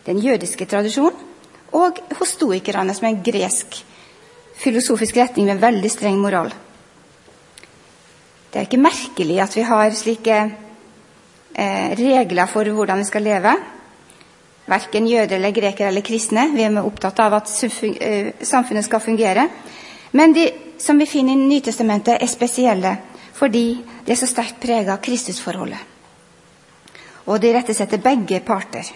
den 0.06 0.18
jødiske 0.18 0.66
tradisjonen 0.66 1.16
og 1.72 1.98
hos 2.18 2.34
stoikerne, 2.36 2.94
som 2.94 3.06
er 3.08 3.14
en 3.14 3.24
gresk 3.24 3.78
filosofisk 4.58 5.16
retning 5.16 5.48
med 5.48 5.60
veldig 5.62 5.90
streng 5.90 6.18
moral. 6.20 6.52
Det 8.52 8.60
er 8.60 8.66
ikke 8.66 8.82
merkelig 8.84 9.38
at 9.40 9.54
vi 9.56 9.62
har 9.64 9.94
slike 9.96 10.38
eh, 11.56 11.92
regler 11.96 12.50
for 12.50 12.68
hvordan 12.68 13.00
vi 13.00 13.08
skal 13.08 13.24
leve. 13.24 13.54
Verken 14.68 15.06
jøder 15.08 15.38
eller 15.38 15.54
grekere 15.56 15.88
eller 15.88 16.04
kristne. 16.04 16.50
Vi 16.52 16.66
er 16.66 16.76
opptatt 16.82 17.22
av 17.24 17.38
at 17.40 17.52
eh, 17.64 18.34
samfunnet 18.44 18.84
skal 18.84 19.00
fungere. 19.00 19.48
Men 20.12 20.36
de 20.36 20.50
som 20.78 20.98
vi 20.98 21.06
finner 21.06 21.32
i 21.32 21.48
Nytestamentet, 21.48 22.18
er 22.20 22.30
spesielle 22.30 22.96
fordi 23.32 23.80
de 24.04 24.12
er 24.12 24.18
så 24.20 24.28
sterkt 24.28 24.60
preget 24.60 24.90
av 24.92 25.00
Kristusforholdet. 25.02 25.80
Og 27.26 27.40
de 27.40 27.52
rettesetter 27.54 28.02
begge 28.02 28.42
parter 28.44 28.86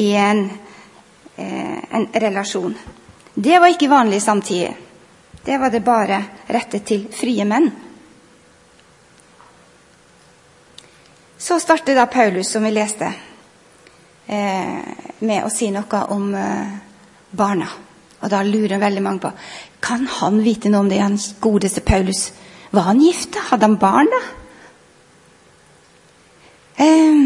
i 0.00 0.12
en, 0.16 0.46
eh, 1.36 1.78
en 1.90 2.08
relasjon. 2.14 2.74
Det 3.40 3.58
var 3.58 3.72
ikke 3.72 3.88
vanlig 3.88 4.22
samtidig. 4.22 4.76
Det 5.44 5.58
var 5.58 5.70
det 5.70 5.80
bare 5.80 6.18
rettet 6.52 6.84
til 6.84 7.06
frie 7.16 7.44
menn. 7.48 7.70
Så 11.40 11.56
starter 11.62 11.96
da 11.96 12.04
Paulus, 12.06 12.50
som 12.52 12.66
vi 12.68 12.74
leste, 12.74 13.08
eh, 14.26 14.82
med 15.24 15.44
å 15.46 15.48
si 15.48 15.70
noe 15.72 16.02
om 16.12 16.34
eh, 16.36 16.74
barna. 17.30 17.70
Og 18.20 18.28
da 18.28 18.42
lurer 18.44 18.82
veldig 18.82 19.02
mange 19.02 19.24
på 19.24 19.32
kan 19.80 20.04
han 20.18 20.42
vite 20.44 20.68
noe 20.68 20.84
om 20.84 20.92
det, 20.92 21.00
hans 21.00 21.32
godeste 21.40 21.80
Paulus. 21.80 22.32
Var 22.70 22.90
han 22.90 23.00
gift? 23.00 23.40
Hadde 23.48 23.70
han 23.70 23.80
barn, 23.80 24.12
da? 24.12 24.20
Eh, 26.84 27.24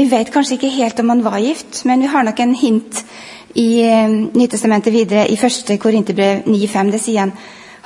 vi 0.00 0.08
vet 0.08 0.32
kanskje 0.32 0.56
ikke 0.56 0.76
helt 0.80 1.04
om 1.04 1.12
han 1.12 1.24
var 1.28 1.44
gift, 1.44 1.84
men 1.84 2.00
vi 2.00 2.08
har 2.08 2.24
nok 2.24 2.40
en 2.40 2.54
hint 2.56 3.04
i 3.56 3.68
eh, 3.82 4.08
Nytestamentet 4.36 4.92
videre 4.92 5.26
i 5.32 5.36
1. 5.36 5.78
Korinterbrev 5.80 6.44
9,5. 6.44 6.90
Det 6.92 7.00
sier 7.00 7.24
han 7.24 7.32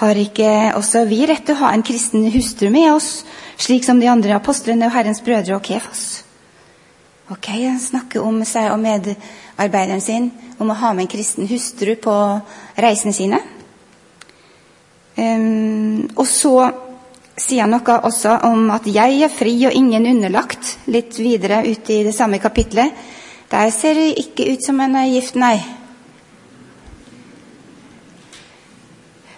har 0.00 0.16
ikke 0.16 0.50
også 0.78 1.04
vi 1.10 1.20
rett 1.28 1.44
til 1.44 1.58
å 1.58 1.66
ha 1.66 1.74
en 1.74 1.84
kristen 1.84 2.24
hustru 2.32 2.70
med 2.72 2.88
oss, 2.94 3.20
slik 3.60 3.84
som 3.84 4.00
de 4.00 4.08
andre 4.08 4.32
apostlene 4.38 4.88
og 4.88 4.94
Herrens 4.94 5.20
brødre 5.22 5.58
og 5.58 5.66
Kefas? 5.66 6.22
Ok, 7.30 7.50
Han 7.52 7.78
snakker 7.78 8.24
om 8.24 8.40
seg 8.48 8.72
og 8.72 8.80
medarbeideren 8.80 10.00
sin 10.00 10.30
om 10.58 10.72
å 10.72 10.78
ha 10.80 10.94
med 10.94 11.04
en 11.04 11.12
kristen 11.12 11.46
hustru 11.46 11.94
på 12.00 12.14
reisene 12.80 13.14
sine. 13.14 13.38
Um, 15.20 16.08
og 16.16 16.26
så 16.26 16.54
sier 17.36 17.66
han 17.66 17.74
noe 17.76 18.00
også 18.08 18.38
om 18.48 18.70
at 18.72 18.86
'jeg 18.86 19.22
er 19.22 19.28
fri 19.28 19.54
og 19.66 19.72
ingen 19.72 20.06
underlagt', 20.06 20.78
litt 20.86 21.18
videre 21.18 21.62
ute 21.62 21.92
i 21.92 22.04
det 22.04 22.14
samme 22.14 22.38
kapitlet. 22.38 22.92
Der 23.50 23.70
ser 23.74 23.98
det 23.98 24.18
ikke 24.20 24.52
ut 24.52 24.64
som 24.64 24.80
en 24.80 24.94
er 24.96 25.08
gift, 25.10 25.34
nei. 25.34 25.58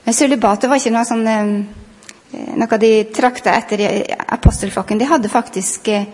Men 0.04 0.16
sølibatet 0.16 0.68
var 0.68 0.80
ikke 0.80 0.92
noe 0.92 1.06
sånn 1.08 1.24
eh, 1.30 1.54
noe 2.60 2.78
de 2.80 2.92
trakta 3.14 3.54
etter 3.56 3.80
i 3.80 3.88
apostelflokken. 4.36 5.00
De 5.00 5.08
hadde 5.08 5.30
faktisk 5.32 5.88
eh, 5.92 6.10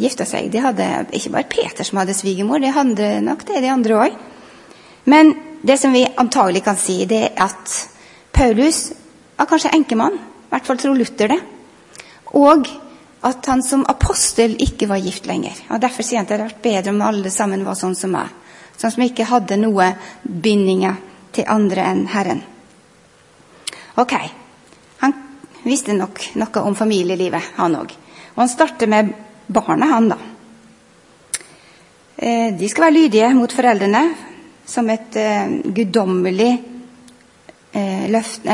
gifta 0.00 0.26
seg. 0.26 0.50
De 0.50 0.62
hadde 0.64 0.88
ikke 1.16 1.34
bare 1.34 1.50
Peter 1.50 1.86
som 1.86 2.00
hadde 2.00 2.16
svigermor, 2.16 2.62
de 2.62 2.74
hadde 2.74 3.12
nok 3.26 3.46
det, 3.48 3.62
de 3.62 3.72
andre 3.72 4.02
òg. 4.06 4.18
Men 5.10 5.34
det 5.62 5.78
som 5.80 5.94
vi 5.94 6.06
antagelig 6.18 6.64
kan 6.66 6.78
si, 6.78 7.04
det 7.06 7.22
er 7.28 7.46
at 7.46 7.76
Paulus 8.34 8.88
var 9.36 9.48
kanskje 9.50 9.74
enkemann. 9.76 10.16
I 10.16 10.52
hvert 10.54 10.66
fall 10.66 10.80
tror 10.80 10.98
Luther 10.98 11.30
det. 11.30 11.40
Og 12.38 12.66
at 13.20 13.46
han 13.46 13.62
som 13.62 13.84
apostel 13.88 14.56
ikke 14.62 14.88
var 14.88 15.02
gift 15.04 15.26
lenger. 15.28 15.56
Og 15.70 15.80
Derfor 15.80 16.06
sier 16.06 16.20
han 16.20 16.24
at 16.24 16.30
det 16.30 16.38
hadde 16.38 16.48
vært 16.48 16.62
bedre 16.64 16.94
om 16.94 17.02
alle 17.04 17.32
sammen 17.32 17.64
var 17.66 17.76
sånn 17.76 17.96
som 17.98 18.14
meg. 18.16 18.32
Sånn 18.80 18.94
som 18.94 19.04
ikke 19.04 19.28
hadde 19.28 19.58
noe 19.60 19.90
bindinger 20.24 20.96
til 21.36 21.48
andre 21.52 21.84
enn 21.90 22.06
Herren. 22.08 22.40
Ok, 24.00 24.14
han 25.02 25.14
visste 25.66 25.92
nok 25.92 26.22
noe 26.40 26.64
om 26.64 26.78
familielivet, 26.78 27.52
han 27.58 27.76
òg. 27.76 27.92
Og 28.32 28.40
han 28.40 28.48
starter 28.48 28.88
med 28.88 29.12
barna, 29.52 29.90
han, 29.92 30.08
da. 30.14 30.18
Eh, 32.16 32.48
de 32.56 32.68
skal 32.68 32.88
være 32.88 32.96
lydige 32.96 33.30
mot 33.36 33.52
foreldrene 33.52 34.04
som 34.70 34.88
et 34.92 35.16
uh, 35.18 35.50
guddommelig 35.74 36.52
uh, 37.74 38.04
løft, 38.12 38.46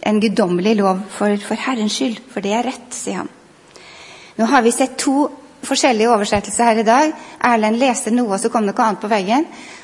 En 0.00 0.20
guddommelig 0.20 0.78
lov 0.78 1.02
for, 1.12 1.36
for 1.44 1.60
Herrens 1.60 1.98
skyld, 1.98 2.22
for 2.32 2.40
det 2.40 2.54
er 2.56 2.64
rett, 2.70 2.86
sier 2.96 3.20
han. 3.20 3.28
Nå 4.40 4.46
har 4.46 4.62
vi 4.62 4.70
sett 4.72 4.94
to 4.96 5.26
forskjellige 5.68 6.08
oversettelser 6.08 6.64
her 6.64 6.78
i 6.80 6.84
dag. 6.86 7.10
Erlend 7.44 7.76
leste 7.76 8.08
noe, 8.14 8.32
og 8.32 8.40
så 8.40 8.48
kom 8.48 8.64
det 8.64 8.72
noe 8.72 8.84
annet 8.86 9.02
på 9.02 9.10
veggen. 9.12 9.42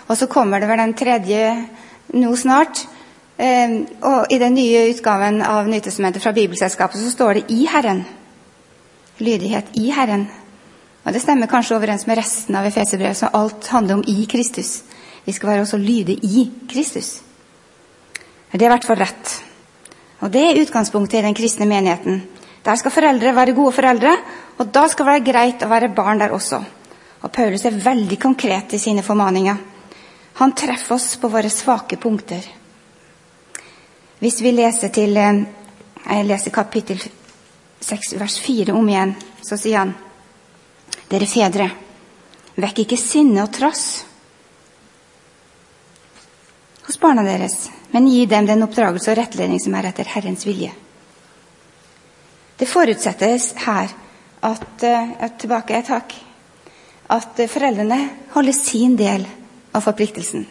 Og 0.08 0.16
så 0.16 0.28
kommer 0.32 0.62
det 0.62 0.70
vel 0.70 0.80
den 0.80 0.94
tredje 0.96 1.40
nå 2.16 2.30
snart. 2.40 2.86
Eh, 3.36 3.74
og 4.00 4.32
I 4.32 4.38
den 4.40 4.56
nye 4.56 4.86
utgaven 4.94 5.42
av 5.44 5.68
Nytestamentet 5.68 6.24
fra 6.24 6.32
Bibelselskapet 6.32 6.96
så 7.02 7.10
står 7.12 7.34
det 7.34 7.44
'i 7.50 7.66
Herren'. 7.68 8.04
Lydighet 9.18 9.66
i 9.74 9.90
Herren. 9.90 10.30
Og 11.04 11.12
Det 11.12 11.22
stemmer 11.22 11.46
kanskje 11.46 11.76
overens 11.76 12.06
med 12.06 12.16
resten 12.18 12.56
av 12.56 12.64
Efeserbrevet, 12.64 13.16
så 13.16 13.28
alt 13.32 13.66
handler 13.66 13.94
om 13.94 14.04
i 14.06 14.24
Kristus. 14.24 14.82
Vi 15.24 15.32
skal 15.32 15.48
være 15.48 15.60
også 15.60 15.76
lydige 15.76 16.18
i 16.22 16.50
Kristus. 16.68 17.20
Det 18.52 18.62
er 18.62 18.66
i 18.66 18.68
hvert 18.68 18.84
fall 18.84 18.96
rett. 18.96 19.42
Og 20.20 20.32
Det 20.32 20.42
er 20.42 20.62
utgangspunktet 20.62 21.18
i 21.18 21.22
den 21.22 21.34
kristne 21.34 21.66
menigheten. 21.66 22.22
Der 22.64 22.74
skal 22.74 22.90
foreldre 22.90 23.34
være 23.34 23.54
gode 23.54 23.72
foreldre, 23.72 24.16
og 24.56 24.72
da 24.72 24.86
skal 24.88 25.04
det 25.04 25.12
være 25.12 25.26
greit 25.26 25.64
å 25.64 25.70
være 25.70 25.92
barn 25.92 26.20
der 26.22 26.32
også. 26.32 26.62
Og 27.22 27.32
Paulus 27.32 27.64
er 27.68 27.76
veldig 27.76 28.18
konkret 28.20 28.72
i 28.76 28.80
sine 28.80 29.04
formaninger. 29.04 29.56
Han 30.40 30.54
treffer 30.56 30.96
oss 30.96 31.16
på 31.20 31.28
våre 31.32 31.50
svake 31.52 31.98
punkter. 32.00 32.44
Hvis 34.20 34.40
vi 34.40 34.52
leser 34.52 34.92
til 34.92 35.16
eh, 35.16 35.44
Jeg 36.06 36.24
leser 36.24 36.54
kapittel 36.54 37.00
6, 37.80 38.12
vers 38.20 38.38
4 38.40 38.72
om 38.72 38.88
igjen, 38.88 39.14
så 39.42 39.56
sier 39.58 39.82
han 39.82 39.94
Dere 41.10 41.26
fedre, 41.26 41.66
vekk 42.56 42.84
ikke 42.84 42.98
sinne 42.98 43.42
og 43.42 43.52
trass 43.54 44.04
hos 46.86 46.98
barna 47.02 47.24
deres, 47.26 47.68
men 47.90 48.06
gi 48.06 48.24
dem 48.30 48.46
den 48.46 48.62
oppdragelse 48.62 49.10
og 49.12 49.18
rettledning 49.18 49.60
som 49.62 49.74
er 49.74 49.88
etter 49.90 50.06
Herrens 50.10 50.46
vilje. 50.46 50.70
Det 52.56 52.68
forutsettes 52.70 53.52
her 53.66 53.90
at, 54.42 54.84
uh, 54.84 55.28
tilbake, 55.38 55.82
hakk. 55.88 56.14
at 57.08 57.38
foreldrene 57.48 57.98
holder 58.34 58.52
sin 58.52 58.96
del 58.96 59.26
av 59.72 59.84
forpliktelsen. 59.84 60.46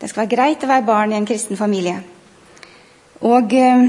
Det 0.00 0.10
skal 0.10 0.26
være 0.26 0.34
greit 0.34 0.64
å 0.64 0.68
være 0.68 0.84
barn 0.84 1.12
i 1.12 1.16
en 1.16 1.26
kristen 1.26 1.56
familie. 1.56 2.02
Og 3.22 3.52
uh, 3.52 3.88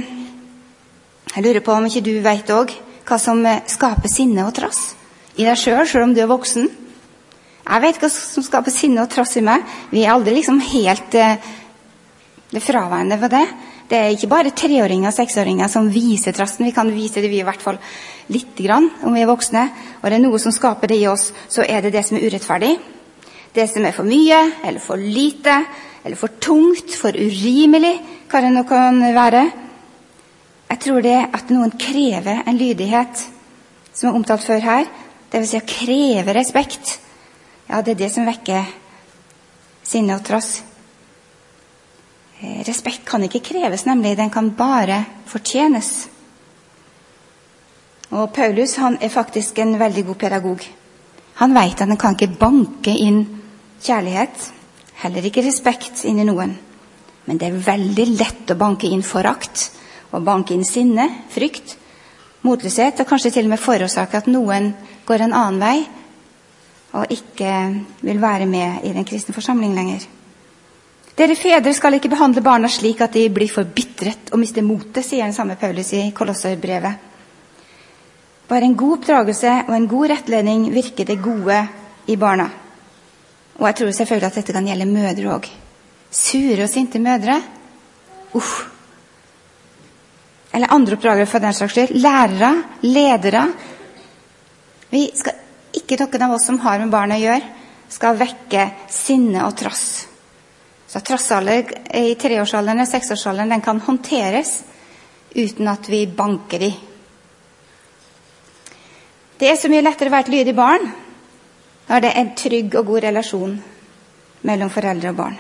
jeg 1.36 1.44
lurer 1.44 1.60
på 1.60 1.76
om 1.76 1.86
ikke 1.86 2.06
du 2.08 2.16
vet 2.24 2.50
òg 2.50 2.74
hva 3.08 3.18
som 3.20 3.44
skaper 3.68 4.08
sinne 4.12 4.46
og 4.48 4.56
trass 4.56 4.96
i 5.40 5.46
deg 5.48 5.58
sjøl, 5.58 5.86
sjøl 5.88 6.10
om 6.10 6.16
du 6.16 6.22
er 6.24 6.30
voksen. 6.32 6.68
Jeg 7.62 7.84
vet 7.86 8.00
hva 8.02 8.10
som 8.12 8.44
skaper 8.44 8.74
sinne 8.74 9.04
og 9.04 9.12
trass 9.12 9.38
i 9.40 9.44
meg. 9.46 9.64
Vi 9.94 10.04
er 10.04 10.14
aldri 10.14 10.34
liksom 10.36 10.60
helt 10.74 11.16
eh, 11.16 11.52
det 12.52 12.64
fraværende 12.64 13.20
ved 13.22 13.32
det. 13.32 13.46
Det 13.92 14.00
er 14.00 14.14
ikke 14.16 14.30
bare 14.32 14.54
treåringer 14.56 15.10
og 15.10 15.16
seksåringer 15.18 15.68
som 15.68 15.90
viser 15.92 16.32
trassen. 16.32 16.64
Vi 16.64 16.72
kan 16.72 16.88
vise 16.96 17.20
det 17.20 17.28
vi 17.28 17.42
i 17.42 17.44
hvert 17.44 17.60
fall 17.60 17.76
litt 18.32 18.56
grann 18.64 18.88
om 19.04 19.12
vi 19.12 19.26
er 19.26 19.28
voksne. 19.28 19.66
Og 20.00 20.06
det 20.08 20.16
er 20.16 20.24
noe 20.24 20.40
som 20.40 20.56
skaper 20.56 20.94
det 20.94 21.02
i 21.02 21.10
oss, 21.12 21.34
så 21.52 21.66
er 21.68 21.84
det 21.84 21.92
det 21.98 22.06
som 22.08 22.16
er 22.16 22.24
urettferdig. 22.24 22.72
Det 23.52 23.68
som 23.68 23.84
er 23.84 23.92
for 23.92 24.08
mye, 24.08 24.40
eller 24.64 24.80
for 24.80 24.96
lite, 24.96 25.58
eller 26.06 26.16
for 26.16 26.40
tungt, 26.40 26.96
for 26.96 27.12
urimelig, 27.12 27.98
hva 28.32 28.40
det 28.46 28.54
nå 28.56 28.64
kan 28.70 29.04
være. 29.12 29.44
Jeg 30.72 30.84
tror 30.88 31.04
det 31.04 31.20
at 31.28 31.52
noen 31.52 31.76
krever 31.76 32.46
en 32.48 32.64
lydighet, 32.64 33.28
som 33.92 34.08
er 34.08 34.22
omtalt 34.22 34.48
før 34.48 34.64
her, 34.72 34.88
dvs. 35.36 35.52
Si 35.52 35.60
å 35.60 35.68
kreve 35.68 36.40
respekt, 36.40 36.96
ja, 37.68 37.84
det 37.84 37.98
er 37.98 38.04
det 38.06 38.14
som 38.16 38.24
vekker 38.24 38.72
sinne 39.84 40.16
og 40.16 40.24
trass. 40.24 40.62
Eh, 42.42 42.64
respekt 42.66 43.06
kan 43.06 43.24
ikke 43.24 43.44
kreves, 43.46 43.86
nemlig. 43.86 44.16
Den 44.18 44.32
kan 44.34 44.50
bare 44.58 45.04
fortjenes. 45.30 46.08
Og 48.12 48.34
Paulus 48.34 48.76
han 48.82 48.98
er 49.02 49.14
faktisk 49.14 49.60
en 49.60 49.78
veldig 49.80 50.06
god 50.06 50.16
pedagog. 50.16 50.66
Han 51.40 51.54
veit 51.54 51.80
at 51.80 51.88
han 51.88 51.98
kan 51.98 52.18
ikke 52.18 52.40
banke 52.40 52.92
inn 52.92 53.22
kjærlighet, 53.82 54.50
heller 55.04 55.26
ikke 55.26 55.46
respekt, 55.46 56.04
inn 56.06 56.20
i 56.20 56.26
noen. 56.28 56.58
Men 57.26 57.38
det 57.38 57.48
er 57.48 57.64
veldig 57.66 58.08
lett 58.18 58.52
å 58.52 58.58
banke 58.60 58.90
inn 58.90 59.06
forakt, 59.06 59.70
og 60.12 60.26
banke 60.26 60.54
inn 60.54 60.66
sinne, 60.68 61.08
frykt, 61.32 61.78
motløshet, 62.44 63.00
og 63.00 63.08
kanskje 63.08 63.32
til 63.38 63.48
og 63.48 63.54
med 63.54 63.62
forårsake 63.62 64.18
at 64.18 64.30
noen 64.30 64.74
går 65.08 65.28
en 65.28 65.38
annen 65.38 65.62
vei 65.62 65.78
og 66.92 67.14
ikke 67.14 67.52
vil 68.04 68.20
være 68.20 68.46
med 68.50 68.84
i 68.84 68.92
den 68.92 69.08
kristne 69.08 69.36
forsamling 69.36 69.72
lenger. 69.78 70.04
Dere 71.18 71.36
fedre 71.36 71.74
skal 71.76 71.98
ikke 71.98 72.12
behandle 72.12 72.44
barna 72.44 72.70
slik 72.72 73.02
at 73.04 73.14
de 73.18 73.26
blir 73.34 73.52
forbitret 73.52 74.32
og 74.32 74.40
mister 74.40 74.64
motet, 74.64 75.04
sier 75.06 75.28
den 75.28 75.36
samme 75.36 75.58
Paulus 75.60 75.92
i 75.98 76.06
Kolosserbrevet. 76.16 77.08
Bare 78.48 78.68
en 78.68 78.76
god 78.76 78.98
oppdragelse 78.98 79.52
og 79.68 79.76
en 79.76 79.88
god 79.92 80.12
rettledning 80.12 80.66
virker 80.74 81.08
det 81.08 81.22
gode 81.24 81.60
i 82.12 82.18
barna. 82.20 82.50
Og 83.60 83.68
jeg 83.68 83.78
tror 83.78 83.92
selvfølgelig 83.96 84.28
at 84.28 84.40
dette 84.40 84.56
kan 84.56 84.68
gjelde 84.68 84.88
mødre 84.90 85.36
òg. 85.36 85.48
Sure 86.12 86.66
og 86.66 86.72
sinte 86.72 87.00
mødre. 87.00 87.38
Uff. 88.36 88.54
Eller 90.52 90.72
andre 90.72 90.98
oppdragere 90.98 91.30
for 91.32 91.40
den 91.40 91.56
slags 91.56 91.76
skyld. 91.76 91.96
Lærere, 92.04 92.52
ledere. 92.84 93.46
Vi 94.92 95.06
skal 95.16 95.40
ikke 95.76 96.00
noen 96.02 96.28
av 96.28 96.36
oss 96.36 96.48
som 96.50 96.60
har 96.64 96.80
med 96.82 96.92
barn 96.92 97.16
å 97.16 97.20
gjøre, 97.20 97.52
skal 97.92 98.20
vekke 98.20 98.68
sinne 98.92 99.46
og 99.48 99.56
trass. 99.60 100.11
Så 100.92 101.00
trossalder 101.08 101.70
i 101.96 102.16
treårsalderen 102.20 102.84
og 102.84 102.90
seksårsalderen 102.90 103.54
den 103.54 103.62
kan 103.64 103.80
håndteres 103.80 104.58
uten 105.32 105.70
at 105.72 105.88
vi 105.88 106.04
banker 106.06 106.60
de. 106.60 106.72
Det 109.40 109.48
er 109.48 109.56
så 109.56 109.72
mye 109.72 109.86
lettere 109.86 110.12
å 110.12 110.14
være 110.14 110.28
et 110.28 110.34
lydig 110.34 110.56
barn 110.58 110.90
når 111.88 112.04
det 112.04 112.10
er 112.12 112.20
en 112.20 112.34
trygg 112.38 112.76
og 112.76 112.90
god 112.92 113.06
relasjon 113.06 113.54
mellom 114.48 114.74
foreldre 114.74 115.14
og 115.14 115.18
barn. 115.18 115.40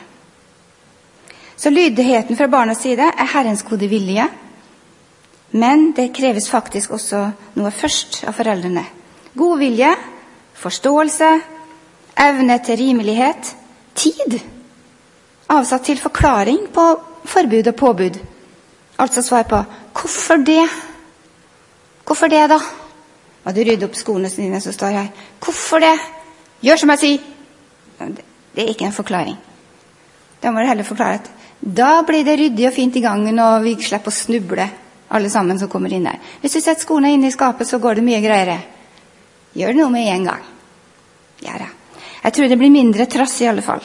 Så 1.60 1.70
lydigheten 1.70 2.40
fra 2.40 2.48
barnas 2.50 2.82
side 2.82 3.12
er 3.12 3.32
Herrens 3.34 3.66
gode 3.68 3.90
vilje. 3.92 4.24
Men 5.52 5.92
det 5.92 6.14
kreves 6.16 6.48
faktisk 6.50 6.96
også 6.96 7.26
noe 7.60 7.74
først 7.76 8.24
av 8.24 8.40
foreldrene. 8.40 8.86
God 9.36 9.60
vilje 9.60 9.92
forståelse, 10.62 11.30
evne 12.24 12.58
til 12.64 12.80
rimelighet, 12.80 13.52
tid 13.96 14.40
avsatt 15.52 15.86
til 15.86 16.00
forklaring 16.00 16.68
på 16.74 16.86
forbud 17.28 17.68
og 17.68 17.76
påbud. 17.76 18.20
Altså 19.00 19.22
svar 19.22 19.44
på 19.44 19.64
'Hvorfor 19.94 20.46
det?' 20.46 20.70
Hvorfor 22.06 22.28
det, 22.28 22.50
da? 22.50 22.60
Må 23.46 23.52
du 23.52 23.62
rydde 23.64 23.86
opp 23.86 23.96
skoene 23.96 24.30
dine 24.30 24.62
som 24.62 24.74
står 24.74 24.92
her. 24.92 25.08
Hvorfor 25.40 25.80
det? 25.80 26.00
Gjør 26.62 26.78
som 26.78 26.90
jeg 26.90 27.00
sier! 27.00 27.20
Det 28.56 28.64
er 28.64 28.70
ikke 28.70 28.86
en 28.86 28.92
forklaring. 28.92 29.38
Da 30.42 30.52
må 30.52 30.60
du 30.60 30.68
heller 30.68 30.84
forklare 30.84 31.14
at 31.22 31.30
da 31.62 32.02
blir 32.02 32.26
det 32.26 32.40
ryddig 32.40 32.68
og 32.68 32.74
fint 32.74 32.96
i 32.96 33.02
gangen, 33.02 33.40
og 33.40 33.64
vi 33.64 33.76
slipper 33.76 34.10
å 34.10 34.16
snuble, 34.16 34.70
alle 35.10 35.30
sammen 35.30 35.60
som 35.60 35.70
kommer 35.70 35.94
inn 35.94 36.04
der. 36.04 36.18
Hvis 36.42 36.58
du 36.58 36.60
setter 36.60 36.82
skoene 36.82 37.14
inne 37.14 37.28
i 37.28 37.32
skapet, 37.32 37.68
så 37.68 37.78
går 37.78 37.96
det 37.96 38.04
mye 38.04 38.22
greiere. 38.24 38.58
Gjør 39.54 39.78
noe 39.78 39.90
med 39.94 40.10
en 40.10 40.26
gang. 40.26 40.44
Ja 41.46 41.58
ja. 41.60 41.70
Jeg 42.24 42.34
tror 42.34 42.50
det 42.50 42.58
blir 42.58 42.74
mindre 42.74 43.06
trass, 43.06 43.42
i 43.42 43.48
alle 43.50 43.62
fall. 43.62 43.82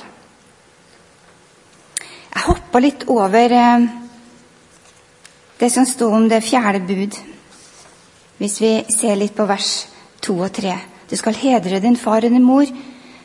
Hoppa 2.47 2.79
litt 2.79 3.07
over 3.11 3.53
eh, 3.53 3.87
det 5.59 5.71
som 5.73 5.87
sto 5.89 6.11
om 6.15 6.29
det 6.29 6.45
fjerde 6.47 6.85
bud. 6.87 7.17
Hvis 8.39 8.61
vi 8.61 8.73
ser 8.93 9.17
litt 9.19 9.35
på 9.37 9.47
vers 9.49 9.71
to 10.23 10.37
og 10.39 10.53
tre. 10.55 10.75
Du 11.11 11.17
skal 11.17 11.39
hedre 11.39 11.81
din 11.81 11.97
far 11.97 12.25
og 12.27 12.35
din 12.35 12.45
mor. 12.45 12.69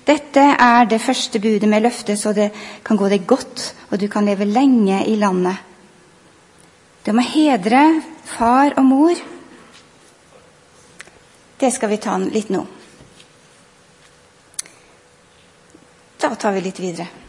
Dette 0.05 0.43
er 0.57 0.87
det 0.89 1.01
første 1.01 1.39
budet 1.39 1.69
med 1.69 1.83
løfte, 1.83 2.15
så 2.17 2.33
det 2.33 2.49
kan 2.85 2.97
gå 2.97 3.09
deg 3.09 3.27
godt, 3.29 3.65
og 3.91 3.99
du 4.01 4.07
kan 4.09 4.25
leve 4.25 4.47
lenge 4.49 5.03
i 5.05 5.15
landet. 5.15 5.57
Du 7.05 7.11
må 7.13 7.21
hedre 7.25 8.01
far 8.25 8.73
og 8.77 8.85
mor. 8.85 9.23
Det 11.61 11.69
skal 11.73 11.89
vi 11.93 12.01
ta 12.01 12.17
litt 12.21 12.49
nå. 12.49 12.65
Da 16.21 16.35
tar 16.35 16.53
vi 16.57 16.65
litt 16.65 16.81
videre. 16.81 17.20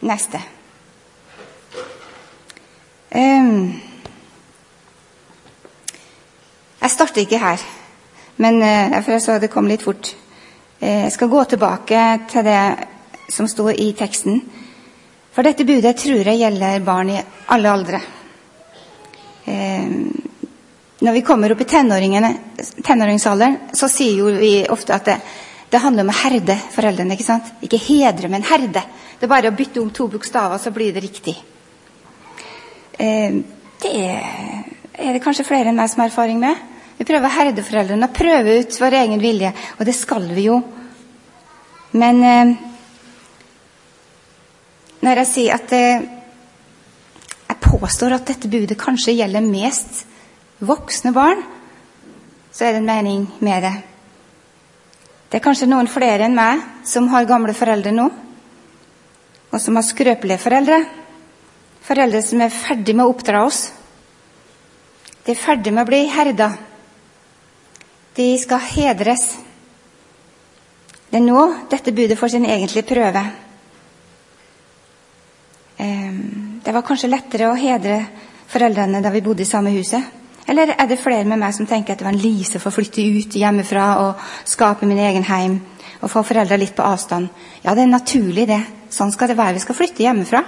Neste. 0.00 0.40
Jeg 6.80 6.90
starter 6.94 7.20
ikke 7.20 7.40
her, 7.42 7.64
men 8.40 8.62
for 9.02 9.12
jeg 9.12 9.22
så 9.24 9.38
det 9.42 9.50
kom 9.52 9.68
litt 9.68 9.82
fort. 9.84 10.14
Uh, 10.80 11.04
jeg 11.04 11.12
skal 11.12 11.28
gå 11.28 11.44
tilbake 11.44 12.04
til 12.30 12.46
det 12.46 12.62
som 13.28 13.48
sto 13.50 13.68
i 13.68 13.90
teksten. 13.98 14.40
For 15.34 15.46
dette 15.46 15.66
budet 15.68 15.98
tror 16.00 16.24
jeg 16.24 16.40
gjelder 16.40 16.86
barn 16.86 17.12
i 17.12 17.20
alle 17.52 17.74
aldre. 17.74 18.00
Når 21.00 21.12
vi 21.16 21.22
kommer 21.24 21.52
opp 21.52 21.60
i 21.64 21.68
tenåringsalderen, 22.84 23.56
så 23.72 23.88
sier 23.88 24.18
jo 24.20 24.32
vi 24.36 24.66
ofte 24.68 24.92
at 24.92 25.06
det, 25.08 25.14
det, 25.70 25.78
handler 25.78 26.06
om 26.06 26.12
å 26.12 26.18
herde 26.22 26.56
foreldrene. 26.74 27.14
Ikke 27.16 27.26
sant? 27.26 27.52
Ikke 27.64 27.80
hedre, 27.80 28.30
men 28.32 28.46
herde. 28.46 28.82
Det 29.18 29.26
er 29.26 29.32
bare 29.32 29.52
å 29.52 29.56
bytte 29.56 29.82
om 29.82 29.90
to 29.94 30.08
bokstaver, 30.10 30.58
så 30.58 30.72
blir 30.74 30.94
det 30.94 31.04
riktig. 31.04 31.36
Eh, 32.98 33.40
det 33.80 33.92
er 35.00 35.14
det 35.14 35.22
kanskje 35.24 35.46
flere 35.48 35.70
enn 35.70 35.78
meg 35.78 35.90
som 35.92 36.02
har 36.02 36.10
erfaring 36.10 36.40
med. 36.42 36.58
Vi 36.98 37.06
prøver 37.08 37.30
å 37.30 37.32
herde 37.32 37.64
foreldrene 37.64 38.10
og 38.10 38.16
prøve 38.16 38.58
ut 38.60 38.80
vår 38.82 38.98
egen 38.98 39.22
vilje. 39.22 39.54
Og 39.78 39.86
det 39.88 39.96
skal 39.96 40.26
vi 40.36 40.50
jo. 40.50 40.58
Men 41.96 42.24
eh, 42.24 42.56
når 45.00 45.22
jeg 45.22 45.30
sier 45.30 45.56
at 45.56 45.72
eh, 45.72 46.02
jeg 47.48 47.62
påstår 47.64 48.14
at 48.14 48.28
dette 48.28 48.50
budet 48.52 48.78
kanskje 48.78 49.16
gjelder 49.16 49.46
mest 49.46 50.04
voksne 50.60 51.14
barn, 51.16 51.40
så 52.52 52.66
er 52.66 52.74
det 52.74 52.82
en 52.82 52.90
mening 52.90 53.24
med 53.40 53.64
det. 53.64 53.72
Det 55.30 55.38
er 55.38 55.44
kanskje 55.44 55.68
noen 55.70 55.86
flere 55.86 56.26
enn 56.26 56.34
meg 56.34 56.62
som 56.86 57.06
har 57.12 57.28
gamle 57.28 57.54
foreldre 57.54 57.92
nå, 57.94 58.08
og 59.50 59.60
som 59.62 59.78
har 59.78 59.86
skrøpelige 59.86 60.42
foreldre. 60.42 60.80
Foreldre 61.86 62.22
som 62.26 62.42
er 62.42 62.50
ferdig 62.54 62.96
med 62.98 63.06
å 63.06 63.12
oppdra 63.12 63.44
oss. 63.46 63.68
De 65.22 65.30
er 65.30 65.38
ferdig 65.38 65.70
med 65.70 65.84
å 65.84 65.90
bli 65.90 66.02
herda. 66.10 66.50
De 68.18 68.26
skal 68.42 68.66
hedres. 68.72 69.28
Det 71.10 71.18
er 71.18 71.26
nå 71.26 71.46
dette 71.70 71.94
budet 71.94 72.18
får 72.18 72.34
sin 72.34 72.50
egentlige 72.50 72.88
prøve. 72.90 73.22
Ehm, 75.78 76.60
det 76.64 76.74
var 76.74 76.86
kanskje 76.86 77.14
lettere 77.14 77.52
å 77.52 77.58
hedre 77.58 78.02
foreldrene 78.50 79.02
da 79.02 79.14
vi 79.14 79.22
bodde 79.22 79.46
i 79.46 79.52
samme 79.52 79.70
huset. 79.78 80.19
Eller 80.48 80.74
er 80.76 80.86
det 80.88 81.00
flere 81.00 81.26
med 81.28 81.38
meg 81.38 81.54
som 81.54 81.66
tenker 81.68 81.94
at 81.94 82.00
det 82.00 82.06
var 82.06 82.14
en 82.14 82.22
lise 82.22 82.58
for 82.58 82.70
å 82.70 82.74
flytte 82.78 83.02
ut 83.02 83.36
hjemmefra 83.36 83.86
og 84.02 84.22
skape 84.48 84.88
min 84.88 84.98
egen 84.98 85.26
heim 85.28 85.58
og 86.00 86.10
få 86.10 86.22
foreldra 86.26 86.58
litt 86.58 86.74
på 86.76 86.86
avstand? 86.86 87.28
Ja, 87.64 87.74
det 87.74 87.84
er 87.84 87.92
naturlig, 87.92 88.46
det. 88.48 88.60
Sånn 88.90 89.12
skal 89.14 89.30
det 89.30 89.38
være. 89.38 89.58
Vi 89.58 89.64
skal 89.64 89.78
flytte 89.78 90.04
hjemmefra. 90.06 90.42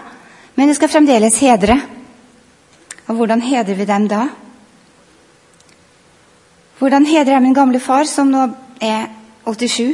Men 0.56 0.68
det 0.68 0.76
skal 0.76 0.90
fremdeles 0.92 1.38
hedre. 1.44 1.76
Og 3.08 3.18
hvordan 3.18 3.42
hedrer 3.44 3.78
vi 3.78 3.88
dem 3.88 4.08
da? 4.10 4.26
Hvordan 6.78 7.06
hedrer 7.06 7.36
jeg 7.36 7.44
min 7.44 7.54
gamle 7.54 7.80
far, 7.80 8.08
som 8.10 8.30
nå 8.32 8.46
er 8.82 9.06
87? 9.46 9.92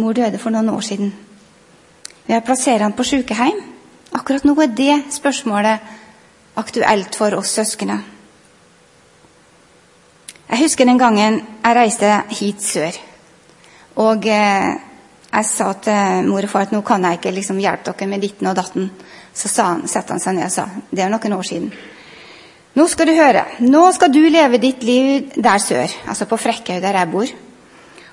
Mor 0.00 0.16
døde 0.16 0.38
for 0.38 0.50
noen 0.50 0.72
år 0.72 0.82
siden. 0.86 1.12
Ved 2.26 2.38
å 2.40 2.46
plassere 2.46 2.82
han 2.82 2.96
på 2.98 3.06
sykehjem. 3.06 3.60
Akkurat 4.18 4.44
nå 4.46 4.56
er 4.62 4.72
det 4.74 4.96
spørsmålet 5.14 5.92
aktuelt 6.58 7.14
for 7.14 7.36
oss 7.38 7.54
søskene. 7.54 8.00
Jeg 10.50 10.64
husker 10.64 10.88
den 10.88 10.98
gangen 10.98 11.36
jeg 11.62 11.76
reiste 11.76 12.10
hit 12.34 12.62
sør. 12.62 12.96
Og 14.02 14.24
eh, 14.26 14.70
jeg 15.30 15.46
sa 15.46 15.68
til 15.78 16.26
mor 16.26 16.42
og 16.42 16.50
far 16.50 16.66
at 16.66 16.72
nå 16.74 16.80
kan 16.86 17.04
jeg 17.06 17.20
ikke 17.20 17.34
liksom 17.36 17.60
hjelpe 17.62 17.92
dere 17.92 18.08
med 18.10 18.24
ditten 18.24 18.50
og 18.50 18.56
datten. 18.58 18.88
Så 19.30 19.48
satte 19.48 20.10
han 20.10 20.22
seg 20.22 20.34
ned 20.34 20.48
og 20.48 20.54
sa 20.54 20.66
det 20.90 21.04
er 21.04 21.12
noen 21.12 21.36
år 21.36 21.46
siden. 21.46 21.70
Nå 22.74 22.86
skal 22.90 23.10
du 23.10 23.14
høre. 23.14 23.44
Nå 23.62 23.84
skal 23.94 24.10
du 24.14 24.20
leve 24.26 24.58
ditt 24.62 24.82
liv 24.86 25.30
der 25.36 25.62
sør, 25.62 25.90
altså 26.06 26.26
på 26.26 26.38
Frekkhaug, 26.38 26.82
der 26.82 26.98
jeg 26.98 27.10
bor. 27.10 27.30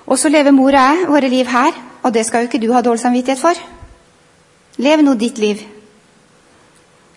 Og 0.07 0.19
så 0.21 0.29
lever 0.29 0.53
mor 0.53 0.69
og 0.69 0.77
jeg 0.77 1.09
våre 1.09 1.29
liv 1.29 1.49
her, 1.51 1.73
og 2.03 2.13
det 2.13 2.25
skal 2.25 2.45
jo 2.45 2.51
ikke 2.51 2.61
du 2.61 2.71
ha 2.73 2.81
dårlig 2.85 3.01
samvittighet 3.01 3.41
for. 3.41 3.65
Lev 4.77 5.01
nå 5.01 5.17
ditt 5.17 5.37
liv. 5.41 5.65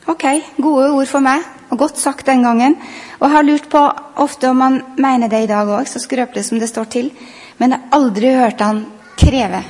Ok, 0.08 0.24
gode 0.56 0.86
ord 0.96 1.08
for 1.10 1.20
meg, 1.20 1.44
og 1.68 1.82
godt 1.82 1.98
sagt 2.00 2.26
den 2.26 2.42
gangen. 2.42 2.78
Og 3.18 3.26
jeg 3.26 3.34
har 3.34 3.44
lurt 3.44 3.68
på 3.68 3.82
ofte 4.22 4.48
om 4.48 4.62
han 4.64 4.80
mener 4.96 5.28
det 5.28 5.42
i 5.44 5.50
dag 5.50 5.68
òg, 5.68 5.84
så 5.88 6.00
skrøpelig 6.00 6.46
som 6.46 6.58
det 6.60 6.70
står 6.70 6.88
til. 6.92 7.10
Men 7.58 7.74
jeg 7.74 7.82
har 7.82 7.98
aldri 8.00 8.32
hørt 8.32 8.64
han 8.64 8.86
kreve 9.20 9.60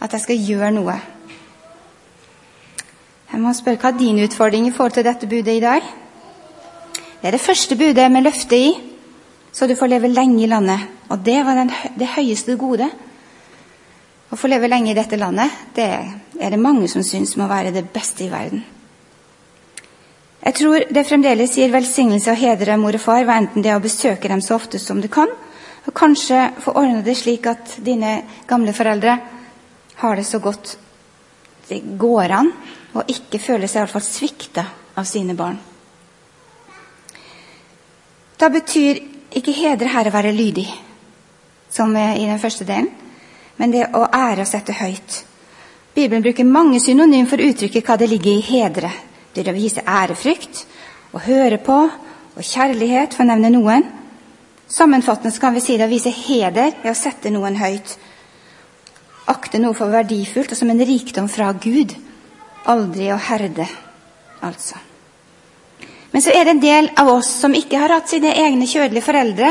at 0.00 0.14
jeg 0.14 0.22
skal 0.22 0.44
gjøre 0.48 0.70
noe. 0.72 0.94
Jeg 3.28 3.40
må 3.42 3.52
spørre, 3.52 3.76
Hva 3.76 3.90
er 3.92 3.98
din 3.98 4.22
utfordring 4.24 4.66
i 4.66 4.72
forhold 4.72 4.96
til 4.96 5.04
dette 5.04 5.28
budet 5.28 5.58
i 5.58 5.60
dag? 5.60 5.82
Det 7.20 7.28
er 7.28 7.36
det 7.36 7.44
første 7.44 7.76
budet 7.76 8.10
med 8.12 8.24
løfte 8.24 8.56
i, 8.56 8.72
så 9.52 9.66
du 9.66 9.74
får 9.76 9.92
leve 9.92 10.08
lenge 10.08 10.42
i 10.42 10.48
landet. 10.48 10.86
Og 11.10 11.20
det 11.24 11.44
var 11.44 11.54
den, 11.58 11.72
det 11.98 12.14
høyeste 12.14 12.56
gode. 12.56 12.88
Å 14.30 14.36
få 14.36 14.48
leve 14.48 14.68
lenge 14.68 14.92
i 14.92 14.96
dette 14.96 15.16
landet, 15.16 15.52
det 15.76 15.88
er 16.40 16.50
det 16.50 16.60
mange 16.60 16.88
som 16.88 17.02
syns 17.02 17.36
må 17.36 17.48
være 17.48 17.74
det 17.74 17.88
beste 17.92 18.24
i 18.24 18.32
verden. 18.32 18.64
Jeg 20.38 20.54
tror 20.54 20.84
det 20.94 21.06
fremdeles 21.06 21.56
gir 21.58 21.72
velsignelse 21.72 22.32
å 22.32 22.38
hedre 22.38 22.76
mor 22.78 22.94
og 22.94 23.02
far, 23.02 23.26
enten 23.26 23.62
det 23.62 23.72
er 23.72 23.80
å 23.80 23.84
besøke 23.84 24.30
dem 24.30 24.42
så 24.44 24.54
ofte 24.56 24.78
som 24.78 25.00
du 25.02 25.08
kan, 25.10 25.30
og 25.86 25.94
kanskje 25.96 26.44
få 26.62 26.76
ordna 26.78 27.02
det 27.02 27.16
slik 27.18 27.46
at 27.50 27.78
dine 27.84 28.20
gamle 28.46 28.74
foreldre 28.76 29.16
har 29.98 30.16
det 30.16 30.26
så 30.28 30.38
godt 30.38 30.76
det 31.68 31.82
går 32.00 32.32
an, 32.32 32.52
og 32.94 33.10
ikke 33.10 33.40
føler 33.42 33.68
seg 33.68 33.82
i 33.82 33.84
hvert 33.84 33.96
fall 33.96 34.06
svikta 34.06 34.64
av 34.96 35.08
sine 35.08 35.34
barn. 35.36 35.58
Da 38.38 38.48
betyr 38.54 39.00
ikke 39.36 39.56
hedre 39.56 39.90
her 39.92 40.08
å 40.08 40.14
være 40.14 40.32
lydig, 40.32 40.68
som 41.68 41.92
i 41.96 42.24
den 42.24 42.40
første 42.40 42.64
delen, 42.68 42.88
men 43.58 43.74
det 43.74 43.88
å 43.92 44.06
ære 44.06 44.46
og 44.46 44.48
sette 44.48 44.76
høyt. 44.78 45.24
Bibelen 45.94 46.22
bruker 46.22 46.46
mange 46.46 46.78
synonym 46.80 47.26
for 47.26 47.40
å 47.40 47.50
uttrykke 47.50 47.82
hva 47.82 47.98
det 47.98 48.08
ligger 48.12 48.38
i 48.38 48.46
hedre. 48.46 48.92
Er 49.36 49.50
å 49.50 49.54
vise 49.54 49.84
ærefrykt, 49.84 50.64
å 51.14 51.20
høre 51.22 51.60
på 51.62 51.78
og 52.38 52.46
kjærlighet, 52.46 53.14
for 53.14 53.24
å 53.24 53.30
nevne 53.32 53.50
noen. 53.52 53.84
Sammenfattende 54.68 55.40
kan 55.40 55.54
vi 55.56 55.62
si 55.64 55.76
det 55.78 55.86
å 55.86 55.92
vise 55.92 56.12
heder 56.12 56.74
er 56.82 56.90
å 56.90 56.96
sette 56.96 57.32
noen 57.34 57.56
høyt. 57.58 57.96
Akte 59.28 59.60
noe 59.60 59.76
for 59.76 59.92
verdifullt 59.92 60.52
og 60.52 60.58
som 60.58 60.70
en 60.72 60.84
rikdom 60.84 61.28
fra 61.32 61.50
Gud. 61.52 61.94
Aldri 62.68 63.08
å 63.12 63.18
herde, 63.28 63.66
altså. 64.44 64.80
Men 66.12 66.24
så 66.24 66.32
er 66.32 66.44
det 66.44 66.54
en 66.54 66.62
del 66.62 66.90
av 66.96 67.10
oss 67.12 67.28
som 67.42 67.54
ikke 67.54 67.80
har 67.80 67.92
hatt 67.92 68.08
sine 68.10 68.32
egne 68.42 68.68
kjødelige 68.68 69.04
foreldre 69.04 69.50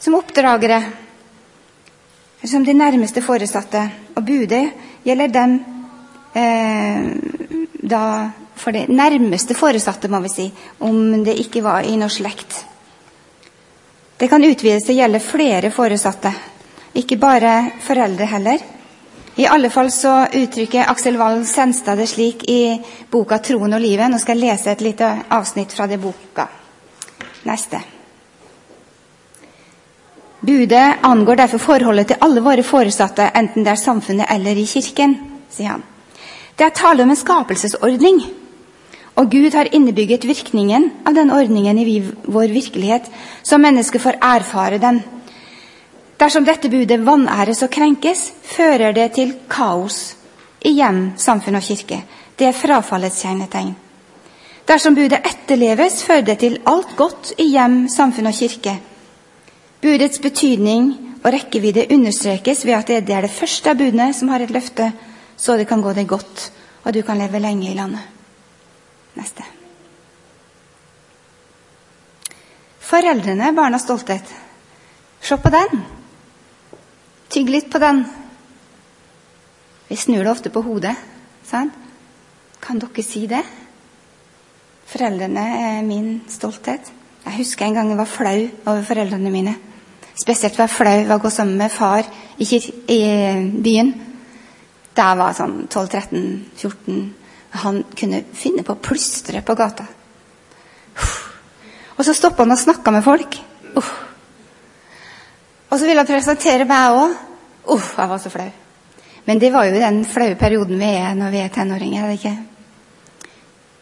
som 0.00 0.16
oppdragere, 0.16 0.80
som 2.44 2.64
de 2.64 2.74
nærmeste 2.76 3.22
foresatte. 3.24 3.82
Og 4.16 4.24
budet 4.24 4.64
gjelder 5.04 5.32
dem 5.34 5.56
eh, 6.38 7.10
da 7.88 8.04
for 8.58 8.74
de 8.74 8.86
nærmeste 8.88 9.54
foresatte, 9.54 10.08
må 10.08 10.20
vi 10.24 10.32
si, 10.32 10.48
om 10.80 11.24
det 11.24 11.38
ikke 11.40 11.62
var 11.64 11.86
i 11.86 11.96
noe 11.96 12.12
slekt. 12.12 12.64
Det 14.18 14.28
kan 14.30 14.44
utvides 14.44 14.86
til 14.86 14.96
å 14.96 15.00
gjelde 15.02 15.22
flere 15.22 15.70
foresatte, 15.70 16.32
ikke 16.98 17.20
bare 17.22 17.54
foreldre 17.84 18.26
heller. 18.26 18.64
I 19.38 19.46
alle 19.46 19.70
fall 19.70 19.92
så 19.94 20.24
uttrykker 20.34 20.88
Aksel 20.90 21.16
Wall 21.20 21.44
Senstad 21.46 22.00
det 22.00 22.08
slik 22.10 22.42
i 22.50 22.80
boka 23.10 23.38
'Troen 23.38 23.74
og 23.74 23.80
livet'. 23.80 24.10
Nå 24.10 24.18
skal 24.18 24.34
jeg 24.34 24.50
lese 24.50 24.70
et 24.70 24.80
lite 24.80 25.10
avsnitt 25.30 25.72
fra 25.72 25.86
det 25.86 26.00
boka. 26.02 26.48
Neste. 27.44 27.78
Budet 30.40 30.96
angår 31.02 31.36
derfor 31.36 31.58
forholdet 31.58 32.06
til 32.06 32.16
alle 32.20 32.40
våre 32.40 32.62
foresatte, 32.62 33.30
enten 33.34 33.64
det 33.64 33.72
er 33.72 33.80
samfunnet 33.80 34.26
eller 34.30 34.58
i 34.58 34.66
kirken, 34.66 35.16
sier 35.50 35.68
han. 35.68 35.82
Det 36.58 36.66
er 36.66 36.74
tale 36.74 37.02
om 37.02 37.10
en 37.10 37.16
skapelsesordning. 37.16 38.20
Og 39.18 39.30
Gud 39.30 39.54
har 39.54 39.70
innebygget 39.74 40.26
virkningen 40.28 40.90
av 41.06 41.16
den 41.16 41.32
ordningen 41.34 41.78
i 41.78 42.00
vår 42.22 42.52
virkelighet, 42.54 43.08
så 43.42 43.58
mennesket 43.58 44.02
får 44.02 44.20
erfare 44.22 44.78
den. 44.78 45.00
Dersom 46.18 46.46
dette 46.46 46.70
budet 46.70 47.00
vanæres 47.06 47.62
og 47.66 47.70
krenkes, 47.70 48.32
fører 48.42 48.94
det 48.94 49.12
til 49.18 49.34
kaos 49.50 50.14
i 50.66 50.76
hjem, 50.78 51.12
samfunn 51.18 51.58
og 51.58 51.66
kirke. 51.66 52.00
Det 52.38 52.46
er 52.46 52.56
frafallets 52.56 53.22
kjennetegn. 53.22 53.74
Dersom 54.68 54.94
budet 54.94 55.22
etterleves, 55.26 56.02
fører 56.04 56.26
det 56.26 56.38
til 56.42 56.58
alt 56.66 56.94
godt 56.98 57.32
i 57.38 57.48
hjem, 57.54 57.86
samfunn 57.88 58.30
og 58.30 58.38
kirke. 58.38 58.76
Budets 59.82 60.18
betydning 60.18 60.90
og 61.22 61.32
rekkevidde 61.32 61.86
understrekes 61.94 62.66
ved 62.66 62.78
at 62.78 62.92
det 63.06 63.14
er 63.14 63.26
det 63.26 63.34
første 63.34 63.70
av 63.70 63.78
budene 63.78 64.12
som 64.14 64.30
har 64.34 64.42
et 64.42 64.54
løfte, 64.54 64.92
så 65.36 65.56
det 65.56 65.66
kan 65.70 65.82
gå 65.82 65.94
deg 65.94 66.06
godt, 66.10 66.50
og 66.84 66.94
du 66.94 67.02
kan 67.02 67.18
leve 67.18 67.42
lenge 67.42 67.70
i 67.70 67.78
landet. 67.78 68.17
Neste. 69.18 69.44
Foreldrene, 72.88 73.52
barnas 73.52 73.84
stolthet. 73.84 74.30
Se 75.20 75.36
på 75.36 75.50
den. 75.52 75.82
Tygg 77.28 77.50
litt 77.52 77.68
på 77.72 77.80
den. 77.82 78.04
Vi 79.88 79.96
snur 79.96 80.22
det 80.22 80.30
ofte 80.30 80.52
på 80.54 80.62
hodet. 80.64 80.94
Sant? 81.44 81.74
Kan 82.60 82.80
dere 82.80 83.04
si 83.04 83.26
det? 83.28 83.42
Foreldrene 84.88 85.44
er 85.58 85.82
min 85.84 86.22
stolthet. 86.30 86.92
Jeg 87.26 87.42
husker 87.42 87.66
en 87.66 87.76
gang 87.76 87.90
jeg 87.92 88.00
var 88.00 88.08
flau 88.08 88.38
over 88.66 88.82
foreldrene 88.88 89.30
mine. 89.32 89.54
Spesielt 90.16 90.56
var 90.58 90.68
jeg 90.68 90.76
flau 90.78 90.96
over 91.02 91.18
å 91.18 91.22
gå 91.26 91.30
sammen 91.32 91.58
med 91.60 91.72
far 91.72 92.08
i, 92.38 92.46
i 92.88 93.00
byen. 93.62 93.92
Da 94.96 95.10
jeg 95.10 95.20
var 95.20 95.36
sånn 95.36 95.58
12-13-14. 95.68 97.02
Han 97.50 97.82
kunne 97.96 98.22
finne 98.36 98.62
på 98.64 98.74
å 98.74 98.82
plystre 98.82 99.42
på 99.42 99.56
gata. 99.56 99.86
Og 101.98 102.04
så 102.06 102.14
stoppa 102.14 102.44
han 102.44 102.54
og 102.54 102.60
snakka 102.60 102.92
med 102.94 103.04
folk. 103.06 103.38
Og 105.68 105.74
så 105.76 105.84
ville 105.84 106.00
han 106.00 106.08
presentere 106.08 106.66
meg 106.68 106.96
òg. 106.96 107.16
Uff, 107.74 107.92
jeg 107.98 108.08
var 108.08 108.20
så 108.22 108.32
flau. 108.32 108.48
Men 109.28 109.40
det 109.42 109.50
var 109.52 109.66
jo 109.68 109.76
den 109.76 110.04
flaue 110.08 110.38
perioden 110.40 110.78
vi 110.80 110.88
er 110.96 111.16
når 111.18 111.34
vi 111.34 111.42
er 111.42 111.52
tenåringer. 111.52 112.04
er 112.04 112.08
det 112.08 112.18
ikke? 112.20 112.36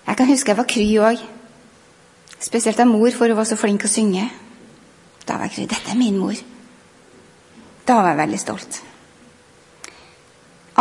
Jeg 0.06 0.16
kan 0.16 0.26
huske 0.26 0.50
jeg 0.50 0.58
var 0.58 0.66
kry 0.70 0.86
òg. 0.98 1.22
Spesielt 2.38 2.80
av 2.80 2.88
mor, 2.90 3.10
for 3.10 3.28
hun 3.28 3.36
var 3.38 3.46
så 3.46 3.56
flink 3.56 3.84
å 3.86 3.90
synge. 3.90 4.26
Da 5.26 5.36
var 5.36 5.46
jeg 5.46 5.54
kry. 5.54 5.66
Dette 5.70 5.90
er 5.92 5.98
min 5.98 6.18
mor. 6.18 6.34
Da 7.86 8.00
var 8.00 8.10
jeg 8.10 8.22
veldig 8.24 8.40
stolt. 8.42 8.80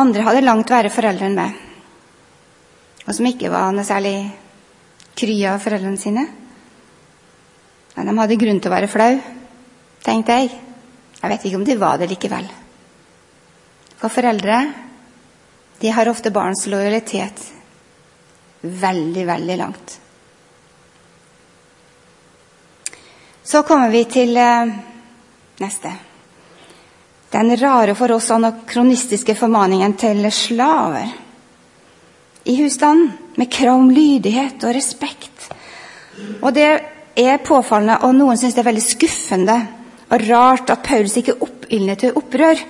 Andre 0.02 0.26
hadde 0.26 0.44
langt 0.44 0.74
verre 0.74 0.90
foreldre 0.92 1.30
enn 1.30 1.38
meg. 1.38 1.62
Og 3.06 3.14
som 3.14 3.28
ikke 3.30 3.52
var 3.54 3.74
noe 3.74 3.86
særlig 3.86 4.18
kry 5.16 5.38
av 5.48 5.62
foreldrene 5.64 6.02
sine. 6.02 6.26
Men 7.96 8.10
de 8.10 8.16
hadde 8.20 8.40
grunn 8.42 8.60
til 8.60 8.72
å 8.72 8.76
være 8.76 8.92
flau, 8.92 9.12
tenkte 10.04 10.40
jeg. 10.40 10.56
Jeg 11.22 11.32
vet 11.32 11.46
ikke 11.48 11.60
om 11.60 11.68
de 11.68 11.78
var 11.80 12.00
det 12.02 12.10
likevel. 12.12 12.48
For 13.96 14.12
foreldre 14.12 14.58
de 15.80 15.92
har 15.92 16.10
ofte 16.12 16.32
barns 16.34 16.66
lojalitet 16.72 17.44
veldig, 18.66 19.26
veldig 19.28 19.58
langt. 19.60 20.00
Så 23.46 23.62
kommer 23.64 23.92
vi 23.94 24.02
til 24.10 24.38
eh, 24.42 24.72
neste. 25.62 25.92
Den 27.30 27.52
rare 27.60 27.94
for 27.96 28.16
oss 28.16 28.32
anakronistiske 28.34 29.36
formaningen 29.38 29.94
til 30.00 30.26
slaver 30.34 31.25
i 32.46 32.56
husstanden, 32.62 33.12
med 33.36 33.52
krav 33.52 33.80
om 33.80 33.92
lydighet 33.92 34.64
og 34.64 34.76
respekt. 34.76 35.50
Og 36.42 36.54
det 36.56 36.68
er 37.18 37.44
påfallende, 37.44 37.98
og 38.06 38.16
noen 38.16 38.38
syns 38.40 38.56
det 38.56 38.62
er 38.64 38.70
veldig 38.70 38.86
skuffende 38.86 39.58
og 40.06 40.26
rart 40.30 40.70
at 40.70 40.84
Paulus 40.86 41.18
ikke 41.18 41.38
oppildner 41.42 41.98
til 42.00 42.16
opprør 42.16 42.62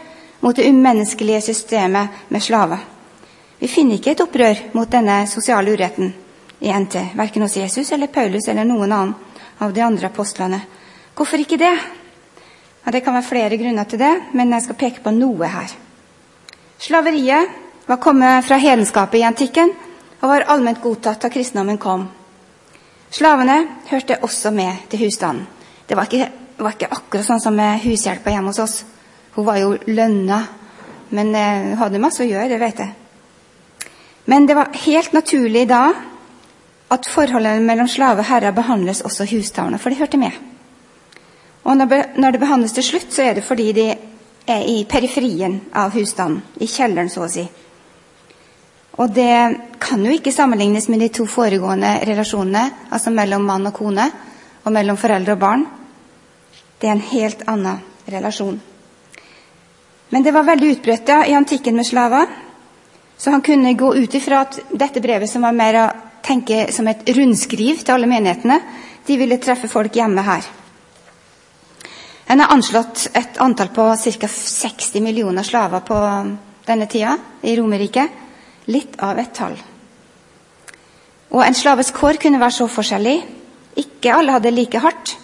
mot 0.41 0.55
det 0.55 0.67
umenneskelige 0.69 1.41
systemet 1.49 2.25
med 2.31 2.43
slaver. 2.43 2.79
Vi 3.59 3.67
finner 3.71 3.99
ikke 3.99 4.15
et 4.15 4.23
opprør 4.23 4.61
mot 4.75 4.91
denne 4.91 5.25
sosiale 5.27 5.75
uretten 5.75 6.13
i 6.63 6.71
NT, 6.71 7.11
verken 7.15 7.43
hos 7.43 7.57
Jesus 7.57 7.91
eller 7.91 8.11
Paulus 8.13 8.47
eller 8.47 8.67
noen 8.67 8.91
annen 8.91 9.13
av 9.59 9.73
de 9.75 9.83
andre 9.83 10.07
apostlene. 10.07 10.61
Hvorfor 11.15 11.39
ikke 11.39 11.59
det? 11.59 11.75
Ja, 12.85 12.91
det 12.91 13.01
kan 13.03 13.15
være 13.15 13.27
flere 13.27 13.57
grunner 13.57 13.88
til 13.89 13.99
det, 13.99 14.13
men 14.33 14.51
jeg 14.53 14.65
skal 14.65 14.79
peke 14.79 15.03
på 15.03 15.13
noe 15.15 15.47
her. 15.49 15.71
Slaveriet 16.79 17.64
var 17.86 17.98
kommet 17.98 18.45
fra 18.45 18.58
hedenskapet 18.58 19.19
i 19.19 19.24
antikken 19.24 19.74
og 20.21 20.30
var 20.30 20.48
allment 20.50 20.82
godtatt 20.82 21.21
da 21.21 21.30
kristendommen 21.30 21.78
kom. 21.78 22.08
Slavene 23.13 23.60
hørte 23.89 24.17
også 24.26 24.52
med 24.52 24.88
til 24.89 25.06
husstanden. 25.06 25.45
Det 25.88 25.98
var 25.98 26.10
ikke, 26.10 26.30
var 26.58 26.74
ikke 26.74 26.89
akkurat 26.91 27.28
sånn 27.28 27.41
som 27.43 27.56
med 27.56 27.84
hushjelpa 27.84 28.34
hjemme 28.34 28.50
hos 28.50 28.60
oss. 28.63 28.76
Hun 29.36 29.45
var 29.45 29.60
jo 29.62 29.76
lønna, 29.88 30.39
men 31.13 31.36
eh, 31.36 31.69
hun 31.69 31.78
hadde 31.84 32.02
masse 32.02 32.24
å 32.24 32.28
gjøre, 32.28 32.50
det 32.50 32.60
vet 32.60 32.82
jeg. 32.82 32.93
Men 34.26 34.48
det 34.50 34.58
var 34.58 34.74
helt 34.88 35.13
naturlig 35.13 35.67
da 35.69 35.84
at 36.89 37.10
forholdet 37.10 37.62
mellom 37.62 37.88
slave 37.89 38.24
og 38.24 38.30
herre 38.30 38.54
behandles 38.56 39.04
også 39.06 39.28
husstavner, 39.30 39.78
for 39.78 39.93
de 39.93 40.00
hørte 40.00 40.17
med. 40.17 40.34
Og 41.65 41.78
når 41.78 42.32
det 42.32 42.41
behandles 42.41 42.74
til 42.74 42.86
slutt, 42.86 43.13
så 43.13 43.24
er 43.26 43.38
det 43.38 43.45
fordi 43.45 43.71
de 43.74 43.86
er 44.48 44.65
i 44.69 44.84
periferien 44.89 45.60
av 45.74 45.93
husstanden, 45.93 46.43
i 46.62 46.67
kjelleren, 46.69 47.10
så 47.10 47.26
å 47.26 47.30
si. 47.30 47.45
Og 48.95 49.12
det 49.12 49.58
kan 49.84 50.05
jo 50.05 50.13
ikke 50.15 50.31
sammenlignes 50.31 50.88
med 50.88 51.01
de 51.03 51.10
to 51.12 51.25
foregående 51.27 51.97
relasjonene, 52.08 52.69
altså 52.89 53.12
mellom 53.12 53.43
mann 53.43 53.67
og 53.67 53.75
kone, 53.75 54.05
og 54.63 54.73
mellom 54.73 54.97
foreldre 54.97 55.36
og 55.36 55.41
barn. 55.41 55.65
Det 56.79 56.88
er 56.88 56.95
en 56.95 57.10
helt 57.12 57.43
annen 57.51 57.84
relasjon. 58.12 58.58
Men 60.10 60.23
det 60.23 60.34
var 60.34 60.47
veldig 60.47 60.71
utbredt 60.77 61.12
i 61.27 61.36
antikken 61.36 61.75
med 61.75 61.88
slaver, 61.88 62.27
så 63.17 63.31
han 63.31 63.43
kunne 63.43 63.75
gå 63.75 63.93
ut 63.95 64.15
ifra 64.15 64.43
at 64.45 64.60
dette 64.71 65.01
brevet, 65.03 65.29
som 65.29 65.43
var 65.43 65.55
mer 65.55 65.79
å 65.79 65.86
tenke 66.25 66.65
som 66.73 66.88
et 66.88 67.03
rundskriv 67.15 67.84
til 67.84 67.95
alle 67.95 68.10
menighetene, 68.10 68.60
de 69.05 69.17
ville 69.19 69.39
treffe 69.41 69.69
folk 69.71 69.95
hjemme 69.95 70.23
her. 70.25 70.45
En 72.27 72.41
har 72.41 72.53
anslått 72.55 73.10
et 73.13 73.38
antall 73.43 73.69
på 73.75 73.86
ca. 73.93 74.27
60 74.27 75.03
millioner 75.03 75.45
slaver 75.45 75.84
på 75.86 75.97
denne 76.65 76.88
tida 76.89 77.17
i 77.45 77.53
Romerriket. 77.60 78.24
Litt 78.71 78.97
av 79.04 79.19
et 79.21 79.34
tall. 79.36 79.58
Og 81.36 81.43
en 81.43 81.58
slaves 81.58 81.91
kår 81.93 82.19
kunne 82.21 82.39
være 82.41 82.58
så 82.58 82.67
forskjellig. 82.71 83.15
Ikke 83.82 84.13
alle 84.15 84.36
hadde 84.38 84.54
like 84.56 84.82
hardt. 84.82 85.15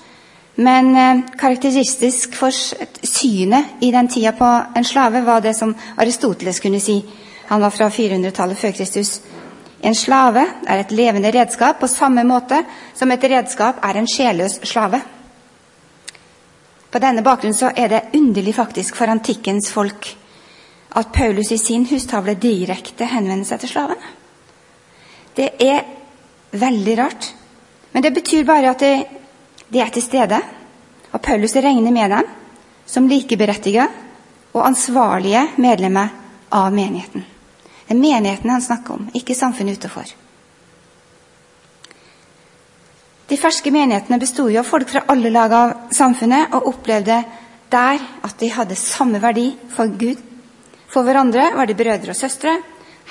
Men 0.62 0.92
eh, 1.00 1.22
karakteristisk 1.40 2.36
for 2.36 2.52
synet 2.52 3.82
i 3.82 3.92
den 3.94 4.10
tida 4.12 4.34
på 4.36 4.50
en 4.76 4.86
slave 4.86 5.24
var 5.26 5.42
det 5.42 5.56
som 5.58 5.74
Aristoteles 5.98 6.60
kunne 6.60 6.82
si. 6.84 7.00
Han 7.48 7.62
var 7.64 7.72
fra 7.72 7.90
400-tallet 7.90 8.60
før 8.60 8.76
Kristus. 8.76 9.22
En 9.82 9.96
slave 9.96 10.44
er 10.68 10.84
et 10.84 10.92
levende 10.94 11.32
redskap 11.34 11.80
på 11.80 11.90
samme 11.90 12.24
måte 12.28 12.62
som 12.94 13.12
et 13.12 13.24
redskap 13.24 13.82
er 13.84 13.98
en 13.98 14.08
sjelløs 14.08 14.60
slave. 14.68 15.02
På 16.92 17.00
denne 17.00 17.24
bakgrunn 17.24 17.56
så 17.56 17.72
er 17.76 17.88
det 17.88 18.04
underlig 18.20 18.54
faktisk 18.56 19.00
for 19.00 19.10
antikkens 19.10 19.72
folk 19.72 20.12
at 20.92 21.12
Paulus 21.14 21.52
i 21.52 21.58
sin 21.58 21.86
hustavle 21.88 22.36
direkte 22.36 23.08
henvender 23.08 23.48
seg 23.48 23.62
til 23.62 23.72
slavene. 23.72 24.14
Det 25.36 25.48
er 25.64 25.86
veldig 26.52 26.96
rart, 27.00 27.30
men 27.92 28.04
det 28.04 28.14
betyr 28.16 28.48
bare 28.48 28.74
at 28.74 28.84
de, 28.84 29.80
er 29.80 29.92
til 29.94 30.04
stede. 30.04 30.42
Og 31.12 31.22
Paulus 31.24 31.56
regner 31.56 31.92
med 31.92 32.12
dem 32.12 32.32
som 32.86 33.08
likeberettiget 33.08 34.00
og 34.52 34.66
ansvarlige 34.68 35.46
medlemmer 35.64 36.12
av 36.52 36.74
menigheten. 36.76 37.24
Det 37.88 37.96
er 37.96 38.00
menigheten 38.00 38.52
han 38.52 38.64
snakker 38.64 38.94
om, 38.94 39.08
ikke 39.16 39.36
samfunnet 39.36 39.80
utenfor. 39.80 40.12
De 43.32 43.38
ferske 43.40 43.72
menighetene 43.72 44.20
besto 44.20 44.50
av 44.50 44.68
folk 44.68 44.90
fra 44.92 45.06
alle 45.12 45.32
lag 45.32 45.54
av 45.56 45.74
samfunnet 45.96 46.52
og 46.56 46.68
opplevde 46.74 47.22
der 47.72 48.04
at 48.28 48.36
de 48.40 48.50
hadde 48.52 48.76
samme 48.76 49.22
verdi 49.24 49.54
for 49.72 49.88
Gud. 49.88 50.20
For 50.92 51.08
hverandre 51.08 51.54
var 51.56 51.70
de 51.70 51.76
brødre 51.78 52.12
og 52.12 52.20
søstre. 52.20 52.58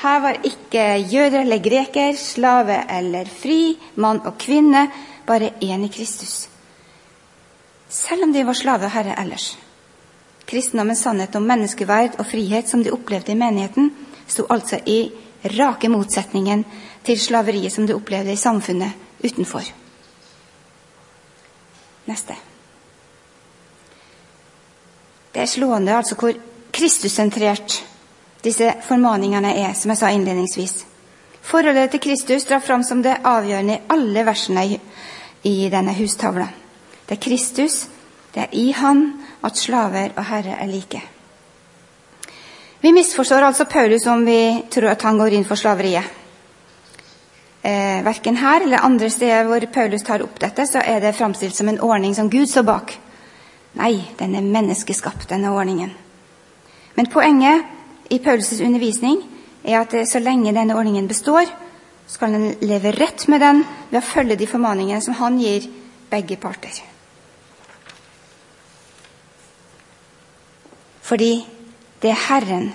Her 0.02 0.20
var 0.20 0.44
ikke 0.44 0.84
jøder 1.12 1.40
eller 1.40 1.62
greker, 1.64 2.16
slave 2.16 2.76
eller 2.92 3.28
fri, 3.28 3.78
mann 3.96 4.20
og 4.24 4.36
kvinne, 4.40 4.86
bare 5.26 5.52
én 5.62 5.84
i 5.84 5.92
Kristus. 5.92 6.48
Selv 7.88 8.24
om 8.24 8.32
de 8.32 8.44
var 8.46 8.56
slave 8.56 8.84
og 8.84 8.92
herre 8.94 9.16
ellers. 9.20 9.54
Kristendommens 10.46 11.02
sannhet 11.04 11.36
om 11.36 11.46
menneskeverd 11.46 12.18
og 12.18 12.26
frihet 12.26 12.68
som 12.68 12.84
de 12.84 12.92
opplevde 12.92 13.32
i 13.32 13.38
menigheten, 13.38 13.90
sto 14.26 14.46
altså 14.50 14.80
i 14.86 15.10
rake 15.56 15.88
motsetningen 15.88 16.64
til 17.04 17.20
slaveriet 17.20 17.72
som 17.72 17.86
de 17.86 17.94
opplevde 17.96 18.32
i 18.32 18.40
samfunnet 18.40 19.24
utenfor. 19.24 19.64
Neste. 22.06 22.36
Det 25.34 25.42
er 25.42 25.50
slående 25.50 25.96
altså 25.96 26.16
hvor 26.18 26.34
Kristussentrert 26.80 27.82
disse 28.40 28.70
formaningene 28.86 29.52
er, 29.52 29.74
som 29.76 29.92
jeg 29.92 30.00
sa 30.00 30.10
innledningsvis. 30.16 30.78
Forholdet 31.44 31.92
til 31.92 32.00
Kristus 32.00 32.46
drar 32.48 32.62
fram 32.64 32.80
som 32.86 33.02
det 33.04 33.18
avgjørende 33.26 33.76
i 33.76 33.82
alle 33.92 34.24
versene 34.24 34.64
i, 35.44 35.68
denne 35.72 35.92
hustavla. 35.98 36.46
Det 37.04 37.18
er 37.18 37.20
Kristus, 37.20 37.82
det 38.32 38.46
er 38.46 38.56
i 38.56 38.70
Han 38.72 39.04
at 39.44 39.60
slaver 39.60 40.16
og 40.16 40.24
herre 40.30 40.56
er 40.56 40.72
like. 40.72 41.02
Vi 42.80 42.96
misforstår 42.96 43.50
altså 43.50 43.68
Paulus 43.68 44.06
om 44.08 44.24
vi 44.24 44.64
tror 44.72 44.94
at 44.94 45.02
han 45.04 45.20
går 45.20 45.36
inn 45.36 45.44
for 45.44 45.60
slaveriet. 45.60 46.16
Eh, 47.60 48.00
verken 48.04 48.40
her 48.40 48.64
eller 48.64 48.88
andre 48.88 49.10
steder 49.12 49.44
hvor 49.44 49.68
Paulus 49.68 50.02
tar 50.02 50.24
opp 50.24 50.40
dette, 50.40 50.64
så 50.64 50.80
er 50.80 51.04
det 51.04 51.16
framstilt 51.16 51.56
som 51.56 51.68
en 51.68 51.80
ordning 51.80 52.16
som 52.16 52.32
Gud 52.32 52.48
står 52.48 52.64
bak. 52.64 53.00
Nei, 53.76 53.98
den 54.16 54.32
er 54.34 54.54
menneskeskapt, 54.54 55.28
denne 55.28 55.52
ordningen. 55.52 55.92
Men 57.00 57.06
poenget 57.08 57.64
i 58.10 58.18
Paulus' 58.18 58.60
undervisning 58.60 59.22
er 59.64 59.78
at 59.80 59.94
så 60.08 60.20
lenge 60.20 60.52
denne 60.52 60.74
ordningen 60.76 61.06
består, 61.08 61.48
skal 62.06 62.34
en 62.36 62.50
leve 62.60 62.90
rett 62.92 63.24
med 63.32 63.40
den 63.40 63.62
ved 63.88 64.02
å 64.02 64.04
følge 64.04 64.36
de 64.36 64.48
formaningene 64.50 65.00
som 65.00 65.16
han 65.16 65.38
gir 65.40 65.64
begge 66.10 66.36
parter. 66.36 66.76
Fordi 71.00 71.30
det 72.02 72.12
er 72.12 72.20
Herren 72.26 72.68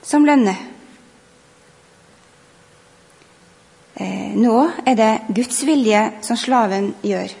som 0.00 0.24
lønner. 0.24 0.56
Eh, 4.00 4.32
nå 4.40 4.56
er 4.86 4.96
det 4.96 5.12
Guds 5.36 5.60
vilje 5.68 6.06
som 6.24 6.40
slaven 6.40 6.94
gjør. 7.04 7.36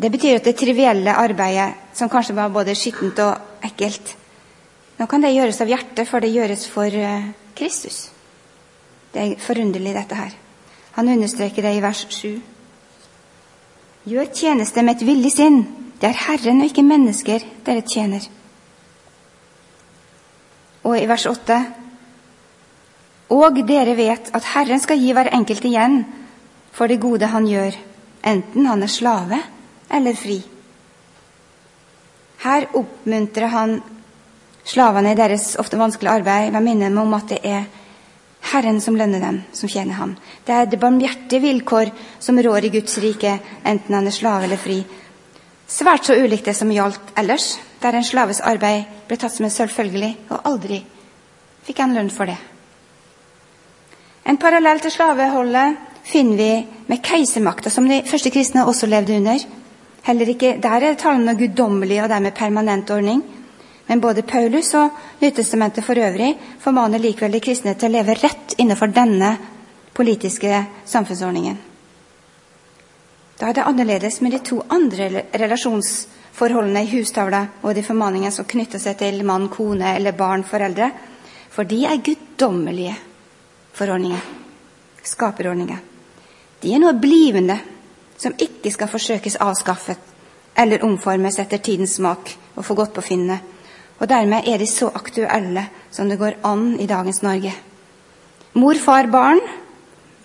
Det 0.00 0.08
betyr 0.08 0.38
at 0.38 0.46
det 0.48 0.56
trivielle 0.56 1.12
arbeidet, 1.12 1.74
som 1.94 2.08
kanskje 2.08 2.36
var 2.36 2.52
både 2.52 2.74
skittent 2.78 3.18
og 3.24 3.66
ekkelt 3.68 4.16
Nå 5.00 5.06
kan 5.08 5.22
det 5.24 5.30
gjøres 5.32 5.56
av 5.64 5.70
hjertet, 5.70 6.04
for 6.04 6.20
det 6.20 6.28
gjøres 6.28 6.66
for 6.68 6.92
uh, 6.92 7.28
Kristus. 7.56 8.10
Det 9.14 9.22
er 9.22 9.38
forunderlig, 9.40 9.94
dette 9.96 10.18
her. 10.18 10.34
Han 10.98 11.08
understreker 11.08 11.64
det 11.64 11.70
i 11.72 11.80
vers 11.80 12.02
7. 12.12 12.34
Gjør 14.12 14.28
tjeneste 14.28 14.84
med 14.84 14.98
et 14.98 15.06
villig 15.08 15.30
sinn. 15.32 15.62
Det 15.96 16.10
er 16.10 16.20
Herren 16.26 16.60
og 16.60 16.68
ikke 16.68 16.84
mennesker 16.84 17.46
dere 17.64 17.80
tjener. 17.88 18.26
Og 20.84 20.98
i 21.00 21.08
vers 21.08 21.24
8 21.30 21.56
og 23.30 23.62
dere 23.64 23.94
vet 23.96 24.28
at 24.36 24.50
Herren 24.52 24.84
skal 24.84 25.00
gi 25.00 25.14
hver 25.16 25.32
enkelt 25.32 25.64
igjen 25.64 26.02
for 26.76 26.92
det 26.92 27.00
gode 27.00 27.30
han 27.30 27.48
gjør, 27.48 27.76
enten 28.26 28.68
han 28.68 28.82
er 28.84 28.92
slave 28.92 29.40
eller 29.90 30.16
fri. 30.16 30.38
Her 32.40 32.66
oppmuntrer 32.76 33.52
han 33.52 33.80
slavene 34.64 35.12
i 35.12 35.18
deres 35.18 35.52
ofte 35.60 35.78
vanskelige 35.80 36.20
arbeid 36.20 36.50
ved 36.52 36.60
å 36.60 36.64
minne 36.64 36.90
om 37.02 37.14
at 37.16 37.28
det 37.34 37.40
er 37.44 37.66
Herren 38.50 38.80
som 38.80 38.96
lønner 38.96 39.20
dem, 39.20 39.42
som 39.52 39.68
tjener 39.68 39.98
ham. 39.98 40.14
Det 40.46 40.54
er 40.54 40.70
det 40.70 40.80
barmhjertige 40.80 41.42
vilkår 41.44 41.90
som 42.18 42.40
rår 42.40 42.66
i 42.66 42.72
Guds 42.78 42.96
rike, 43.02 43.36
enten 43.64 43.94
han 43.94 44.08
er 44.08 44.16
slave 44.16 44.48
eller 44.48 44.60
fri. 44.60 44.78
Svært 45.70 46.08
så 46.08 46.16
ulikt 46.18 46.48
det 46.48 46.56
som 46.58 46.72
gjaldt 46.72 47.12
ellers, 47.20 47.52
der 47.82 47.94
en 47.94 48.06
slaves 48.06 48.40
arbeid 48.40 48.88
ble 49.06 49.18
tatt 49.20 49.36
som 49.36 49.46
en 49.46 49.54
selvfølgelig, 49.54 50.14
og 50.32 50.48
aldri 50.48 50.80
fikk 51.66 51.84
han 51.84 51.94
lønn 51.94 52.10
for 52.10 52.30
det. 52.30 52.38
En 54.26 54.40
parallell 54.40 54.80
til 54.82 54.92
slaveholdet 54.94 55.76
finner 56.08 56.36
vi 56.40 56.50
med 56.90 57.02
keisermakta, 57.04 57.70
som 57.70 57.86
de 57.88 58.02
første 58.08 58.32
kristne 58.32 58.66
også 58.66 58.88
levde 58.90 59.16
under. 59.20 59.44
Heller 60.02 60.28
ikke 60.32 60.56
Der 60.62 60.70
er 60.70 60.80
det 60.80 60.98
tale 60.98 61.30
om 61.30 61.38
guddommelig 61.38 62.02
og 62.02 62.08
dermed 62.08 62.34
permanent 62.34 62.90
ordning. 62.90 63.22
Men 63.86 64.00
både 64.00 64.22
Paulus 64.22 64.74
og 64.74 64.90
Nytestamentet 65.20 65.84
for 65.84 65.98
øvrig 65.98 66.38
formaner 66.60 66.98
likevel 66.98 67.32
de 67.32 67.40
kristne 67.40 67.74
til 67.74 67.90
å 67.90 67.96
leve 67.98 68.14
rett 68.14 68.54
innenfor 68.58 68.92
denne 68.94 69.32
politiske 69.94 70.64
samfunnsordningen. 70.86 71.58
Da 73.40 73.48
er 73.48 73.56
det 73.56 73.64
annerledes 73.66 74.20
med 74.20 74.32
de 74.36 74.38
to 74.44 74.60
andre 74.68 75.24
relasjonsforholdene 75.32 76.84
i 76.84 76.90
hustavla 76.92 77.40
og 77.62 77.74
de 77.74 77.82
formaningene 77.82 78.32
som 78.32 78.44
knytter 78.44 78.78
seg 78.78 78.98
til 79.00 79.24
mann, 79.24 79.48
kone 79.48 79.94
eller 79.96 80.12
barn, 80.12 80.44
foreldre. 80.44 80.90
For 81.50 81.64
de 81.64 81.82
er 81.88 82.02
guddommelige 82.04 82.94
forordninger. 83.74 84.22
Skaperordninger. 85.02 85.80
De 86.62 86.74
er 86.74 86.82
noe 86.82 86.94
blivende 87.00 87.56
som 88.20 88.36
ikke 88.36 88.72
skal 88.72 88.90
forsøkes 88.92 89.40
avskaffet 89.40 89.98
eller 90.60 90.84
omformes 90.84 91.38
etter 91.40 91.62
tidens 91.62 91.96
smak 91.96 92.34
og 92.56 92.64
få 92.66 92.74
godt 92.74 92.92
på 92.92 93.06
finnet, 93.06 93.40
Og 94.00 94.08
dermed 94.08 94.48
er 94.48 94.56
de 94.58 94.66
så 94.66 94.88
aktuelle 94.94 95.66
som 95.92 96.08
det 96.08 96.18
går 96.18 96.38
an 96.44 96.80
i 96.80 96.86
dagens 96.86 97.22
Norge. 97.22 97.52
Mor, 98.54 98.74
far, 98.74 99.06
barn, 99.06 99.40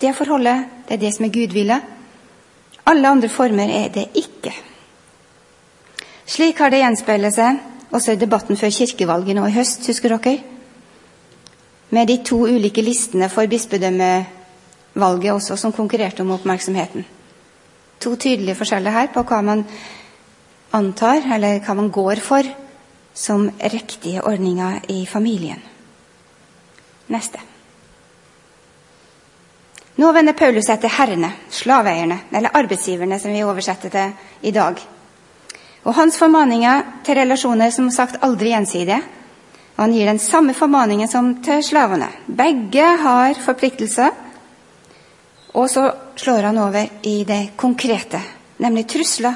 det 0.00 0.14
forholdet, 0.16 0.64
det 0.88 0.94
er 0.94 1.02
det 1.02 1.14
som 1.14 1.24
er 1.26 1.32
gudville. 1.34 1.80
Alle 2.86 3.08
andre 3.08 3.28
former 3.28 3.68
er 3.68 3.88
det 3.92 4.06
ikke. 4.14 4.52
Slik 6.26 6.58
har 6.58 6.70
det 6.70 6.80
gjenspeilet 6.80 7.34
seg 7.34 7.60
også 7.92 8.12
i 8.12 8.20
debatten 8.20 8.56
før 8.56 8.72
kirkevalget 8.72 9.36
nå 9.36 9.44
i 9.46 9.54
høst, 9.58 9.86
husker 9.86 10.16
dere? 10.16 10.38
Med 11.90 12.08
de 12.08 12.16
to 12.24 12.40
ulike 12.48 12.82
listene 12.82 13.28
for 13.28 13.46
bispedømmevalget 13.46 15.32
også, 15.32 15.56
som 15.56 15.72
konkurrerte 15.72 16.24
om 16.24 16.32
oppmerksomheten. 16.34 17.04
To 18.00 18.16
tydelige 18.16 18.58
forskjeller 18.58 18.94
her 18.94 19.10
på 19.14 19.24
hva 19.26 19.40
man 19.42 19.64
antar, 20.76 21.24
eller 21.34 21.60
hva 21.64 21.76
man 21.78 21.90
går 21.90 22.20
for, 22.24 22.48
som 23.16 23.48
riktige 23.72 24.24
ordninger 24.24 24.82
i 24.92 25.06
familien. 25.08 25.62
Neste. 27.08 27.40
Nå 29.96 30.10
vender 30.12 30.36
Paulus 30.36 30.66
seg 30.68 30.82
til 30.82 30.92
herrene, 30.92 31.30
slaveeierne, 31.48 32.18
eller 32.36 32.52
arbeidsgiverne, 32.58 33.16
som 33.20 33.32
vi 33.32 33.44
oversetter 33.46 33.92
til 33.94 34.48
i 34.50 34.52
dag. 34.52 34.82
Og 35.86 35.94
Hans 35.96 36.18
formaninger 36.18 36.82
til 37.06 37.16
relasjoner 37.16 37.70
som 37.72 37.88
sagt 37.94 38.18
aldri 38.26 38.50
gjensidige. 38.52 39.00
Og 39.76 39.82
han 39.84 39.94
gir 39.94 40.08
den 40.08 40.18
samme 40.20 40.54
formaningen 40.56 41.08
som 41.08 41.34
til 41.44 41.62
slavene. 41.64 42.08
Begge 42.26 42.84
har 43.02 43.36
forpliktelser. 43.44 44.10
Og 45.56 45.70
så 45.72 45.86
slår 46.20 46.50
han 46.50 46.58
over 46.60 46.88
i 47.08 47.24
det 47.24 47.56
konkrete, 47.56 48.20
nemlig 48.60 48.86
trusler. 48.92 49.34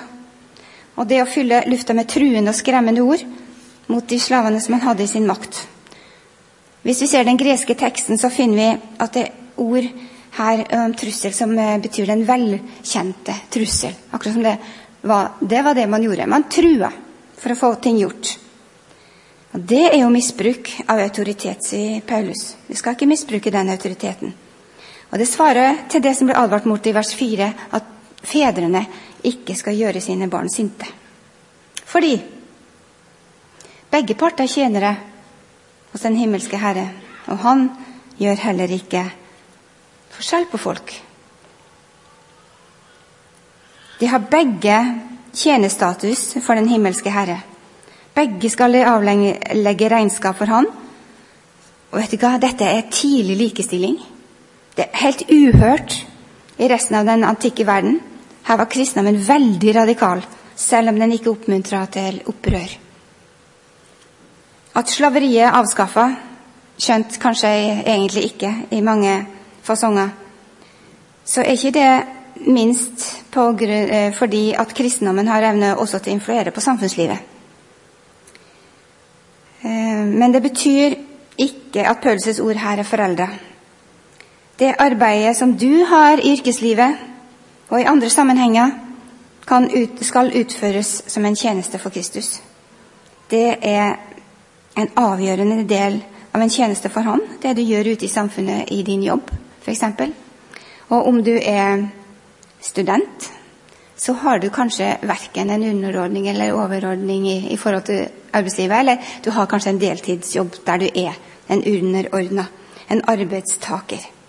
Og 1.01 1.09
det 1.09 1.23
å 1.23 1.29
fylle 1.29 1.63
lufta 1.71 1.97
med 1.97 2.09
truende 2.11 2.53
og 2.53 2.59
skremmende 2.59 3.05
ord 3.05 3.23
mot 3.91 4.07
de 4.07 4.19
slavene 4.21 4.61
som 4.61 4.77
han 4.77 4.85
hadde 4.91 5.07
i 5.07 5.11
sin 5.11 5.29
makt. 5.29 5.63
Hvis 6.85 7.03
vi 7.03 7.09
ser 7.09 7.25
den 7.25 7.41
greske 7.41 7.77
teksten, 7.77 8.19
så 8.21 8.31
finner 8.33 8.57
vi 8.61 8.97
at 9.05 9.17
det 9.17 9.25
er 9.27 9.65
ord 9.65 9.89
her 10.37 10.63
om 10.79 10.95
trussel 10.97 11.35
som 11.37 11.53
eh, 11.59 11.79
betyr 11.83 12.09
den 12.09 12.27
velkjente 12.29 13.35
trussel. 13.53 13.97
Akkurat 14.13 14.37
som 14.37 14.45
det 14.45 14.57
var 15.03 15.33
det, 15.41 15.63
var 15.65 15.75
det 15.75 15.89
man 15.91 16.05
gjorde. 16.05 16.29
Man 16.29 16.49
trua 16.53 16.93
for 17.41 17.53
å 17.53 17.59
få 17.59 17.75
ting 17.83 17.99
gjort. 18.01 18.37
Og 19.53 19.61
Det 19.67 19.83
er 19.89 19.99
jo 20.03 20.13
misbruk 20.13 20.71
av 20.87 21.01
autoritet, 21.03 21.65
sier 21.67 22.05
Paulus. 22.07 22.55
Vi 22.69 22.77
skal 22.79 22.95
ikke 22.95 23.09
misbruke 23.11 23.51
den 23.51 23.73
autoriteten. 23.73 24.35
Og 25.11 25.19
Det 25.19 25.29
svarer 25.29 25.87
til 25.91 26.03
det 26.03 26.15
som 26.17 26.29
ble 26.29 26.39
advart 26.39 26.67
mot 26.71 26.87
i 26.87 26.95
vers 26.95 27.15
4, 27.15 27.53
at 27.73 27.85
fedrene 28.23 28.85
ikke 29.27 29.57
skal 29.59 29.77
gjøre 29.77 30.01
sine 30.01 30.29
barn 30.31 30.49
sinte. 30.51 30.87
Fordi 31.85 32.15
begge 33.91 34.15
parter 34.15 34.47
er 34.47 34.53
tjenere 34.53 34.97
hos 35.93 36.05
den 36.07 36.17
himmelske 36.17 36.57
Herre, 36.57 36.87
og 37.27 37.39
han 37.43 37.71
gjør 38.21 38.45
heller 38.45 38.71
ikke 38.71 39.03
forskjell 40.15 40.47
på 40.53 40.61
folk. 40.63 40.93
De 44.01 44.09
har 44.09 44.31
begge 44.31 44.77
tjenestatus 45.35 46.37
for 46.45 46.55
den 46.55 46.71
himmelske 46.71 47.11
Herre. 47.11 47.41
Begge 48.15 48.51
skal 48.51 48.79
avlegge 48.85 49.91
regnskap 49.91 50.39
for 50.39 50.51
Han. 50.51 50.71
Og 51.91 51.99
vet 51.99 52.15
du 52.15 52.23
hva? 52.23 52.39
Dette 52.39 52.65
er 52.65 52.89
tidlig 52.91 53.37
likestilling. 53.37 53.99
Det 54.77 54.87
er 54.87 55.03
helt 55.03 55.25
uhørt 55.31 55.97
i 56.59 56.69
resten 56.71 56.97
av 57.01 57.09
den 57.09 57.25
antikke 57.25 57.67
verden. 57.67 57.99
Her 58.47 58.61
var 58.61 58.71
kristendommen 58.71 59.21
veldig 59.27 59.75
radikal, 59.77 60.23
selv 60.57 60.93
om 60.93 61.01
den 61.01 61.13
ikke 61.17 61.33
oppmuntra 61.33 61.85
til 61.93 62.23
opprør. 62.31 62.77
At 64.77 64.91
slaveriet 64.91 65.49
er 65.49 65.59
avskaffa, 65.59 66.07
skjønt 66.81 67.19
kanskje 67.21 67.51
egentlig 67.83 68.31
ikke 68.31 68.55
i 68.71 68.81
mange 68.85 69.15
fasonger, 69.67 70.15
så 71.25 71.43
er 71.43 71.55
ikke 71.55 71.75
det 71.75 71.91
minst 72.47 73.25
grunn, 73.33 73.91
eh, 73.91 74.13
fordi 74.15 74.55
at 74.55 74.75
kristendommen 74.75 75.29
har 75.29 75.43
evne 75.43 75.77
også 75.77 75.99
til 75.99 76.13
å 76.13 76.17
influere 76.17 76.51
på 76.51 76.61
samfunnslivet. 76.61 77.19
Eh, 79.63 80.05
men 80.07 80.33
det 80.33 80.43
betyr 80.43 80.97
ikke 81.39 81.87
at 81.87 82.01
Paulses 82.01 82.41
ord 82.41 82.57
her 82.57 82.79
er 82.79 82.83
foreldra. 82.83 83.29
Det 84.61 84.75
arbeidet 84.79 85.37
som 85.37 85.55
du 85.57 85.85
har 85.89 86.21
i 86.21 86.35
yrkeslivet 86.35 86.97
og 87.71 87.81
i 87.81 87.87
andre 87.89 88.11
sammenhenger, 88.11 88.71
ut, 89.51 90.03
skal 90.05 90.29
utføres 90.37 90.91
som 91.07 91.25
en 91.25 91.37
tjeneste 91.37 91.79
for 91.79 91.91
Kristus. 91.91 92.43
Det 93.31 93.57
er 93.63 93.97
en 94.77 94.91
avgjørende 94.97 95.65
del 95.69 95.97
av 96.35 96.43
en 96.43 96.53
tjeneste 96.53 96.91
for 96.93 97.01
Han, 97.01 97.25
det 97.43 97.57
du 97.57 97.63
gjør 97.63 97.95
ute 97.95 98.05
i 98.05 98.13
samfunnet 98.13 98.71
i 98.71 98.83
din 98.83 99.03
jobb, 99.03 99.33
f.eks. 99.65 99.83
Og 100.91 101.09
om 101.09 101.25
du 101.25 101.33
er 101.33 101.87
student, 102.61 103.31
så 103.97 104.13
har 104.13 104.39
du 104.39 104.51
kanskje 104.51 104.99
verken 105.03 105.51
en 105.51 105.65
underordning 105.73 106.29
eller 106.29 106.53
overordning 106.53 107.27
i, 107.29 107.39
i, 107.53 107.57
forhold 107.57 107.89
til 107.89 108.07
arbeidslivet, 108.33 108.79
eller 108.79 109.11
du 109.25 109.31
har 109.31 109.47
kanskje 109.47 109.71
en 109.71 109.81
deltidsjobb 109.81 110.63
der 110.67 110.85
du 110.85 110.89
er 110.95 111.19
en 111.49 111.65
underordna, 111.65 112.47
en 112.91 113.05
arbeidstaker. 113.09 114.20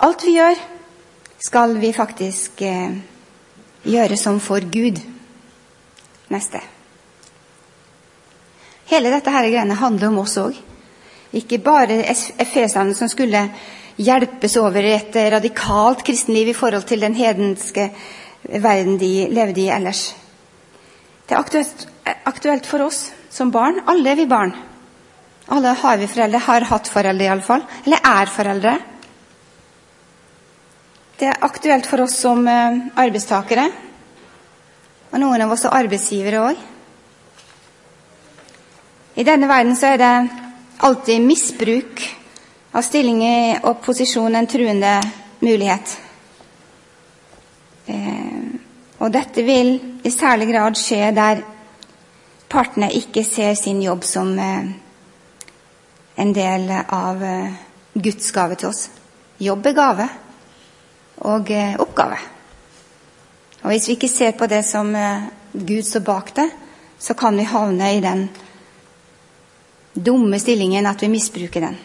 Alt 0.00 0.22
vi 0.24 0.32
gjør, 0.38 0.56
skal 1.40 1.74
vi 1.80 1.92
faktisk 1.92 2.62
eh, 2.64 2.94
gjøre 3.84 4.16
som 4.16 4.38
for 4.40 4.64
Gud. 4.72 4.96
Neste. 6.32 6.60
Hele 8.88 9.12
dette 9.12 9.32
her 9.34 9.48
greiene 9.50 9.76
handler 9.76 10.08
om 10.08 10.22
oss 10.22 10.38
òg. 10.40 10.56
Ikke 11.36 11.60
bare 11.62 12.00
efesene 12.08 12.94
som 12.96 13.10
skulle 13.12 13.42
hjelpes 14.00 14.56
over 14.58 14.88
et 14.88 15.18
radikalt 15.34 16.02
kristenliv 16.06 16.48
i 16.50 16.56
forhold 16.56 16.88
til 16.88 17.04
den 17.04 17.14
hedenske 17.14 17.90
verden 18.48 18.96
de 18.98 19.28
levde 19.30 19.66
i 19.66 19.68
ellers. 19.70 20.14
Det 21.28 21.36
er 21.36 21.42
aktuelt, 21.42 21.84
aktuelt 22.26 22.66
for 22.66 22.86
oss 22.88 23.10
som 23.30 23.52
barn. 23.52 23.82
Alle 23.86 24.14
er 24.14 24.18
vi 24.18 24.26
barn. 24.30 24.56
Alle 25.50 25.74
har 25.82 26.00
vi 26.00 26.08
foreldre, 26.08 26.40
har 26.46 26.66
hatt 26.72 26.88
foreldre 26.88 27.28
iallfall. 27.28 27.68
Eller 27.84 28.00
er 28.06 28.32
foreldre. 28.32 28.78
Det 31.20 31.28
er 31.28 31.42
aktuelt 31.44 31.84
for 31.84 32.00
oss 32.00 32.14
som 32.16 32.46
eh, 32.48 32.76
arbeidstakere. 32.96 33.66
Og 35.12 35.20
noen 35.20 35.42
av 35.44 35.50
oss 35.52 35.66
er 35.68 35.74
arbeidsgivere 35.76 36.38
òg. 36.46 36.62
I 39.20 39.26
denne 39.28 39.50
verden 39.50 39.76
så 39.76 39.90
er 39.90 40.00
det 40.00 40.12
alltid 40.88 41.20
misbruk 41.20 42.00
av 42.72 42.86
stilling 42.86 43.20
og 43.68 43.82
posisjon 43.84 44.38
en 44.38 44.48
truende 44.48 44.94
mulighet. 45.44 45.92
Eh, 47.92 48.48
og 49.04 49.12
dette 49.12 49.44
vil 49.44 49.74
i 50.00 50.14
særlig 50.14 50.48
grad 50.54 50.80
skje 50.80 51.12
der 51.20 51.44
partene 52.48 52.88
ikke 52.96 53.26
ser 53.28 53.60
sin 53.60 53.84
jobb 53.84 54.08
som 54.08 54.32
eh, 54.40 54.72
en 56.16 56.34
del 56.40 56.66
av 56.80 57.28
Guds 57.92 58.32
gave 58.32 58.56
til 58.56 58.72
oss. 58.72 58.86
Jobb 59.36 59.68
er 59.68 59.80
gave 59.84 60.10
og 61.20 61.50
eh, 61.50 61.76
oppgave. 61.80 62.18
Og 63.62 63.72
hvis 63.72 63.88
vi 63.88 63.96
ikke 63.98 64.08
ser 64.08 64.36
på 64.38 64.48
det 64.50 64.62
som 64.68 64.94
eh, 64.96 65.28
Gud 65.52 65.84
står 65.84 66.04
bak 66.06 66.34
det, 66.36 66.48
så 67.00 67.14
kan 67.14 67.36
vi 67.36 67.48
havne 67.48 67.94
i 67.96 68.02
den 68.04 68.28
dumme 69.94 70.38
stillingen 70.38 70.86
at 70.86 71.02
vi 71.02 71.08
misbruker 71.12 71.64
den. 71.64 71.78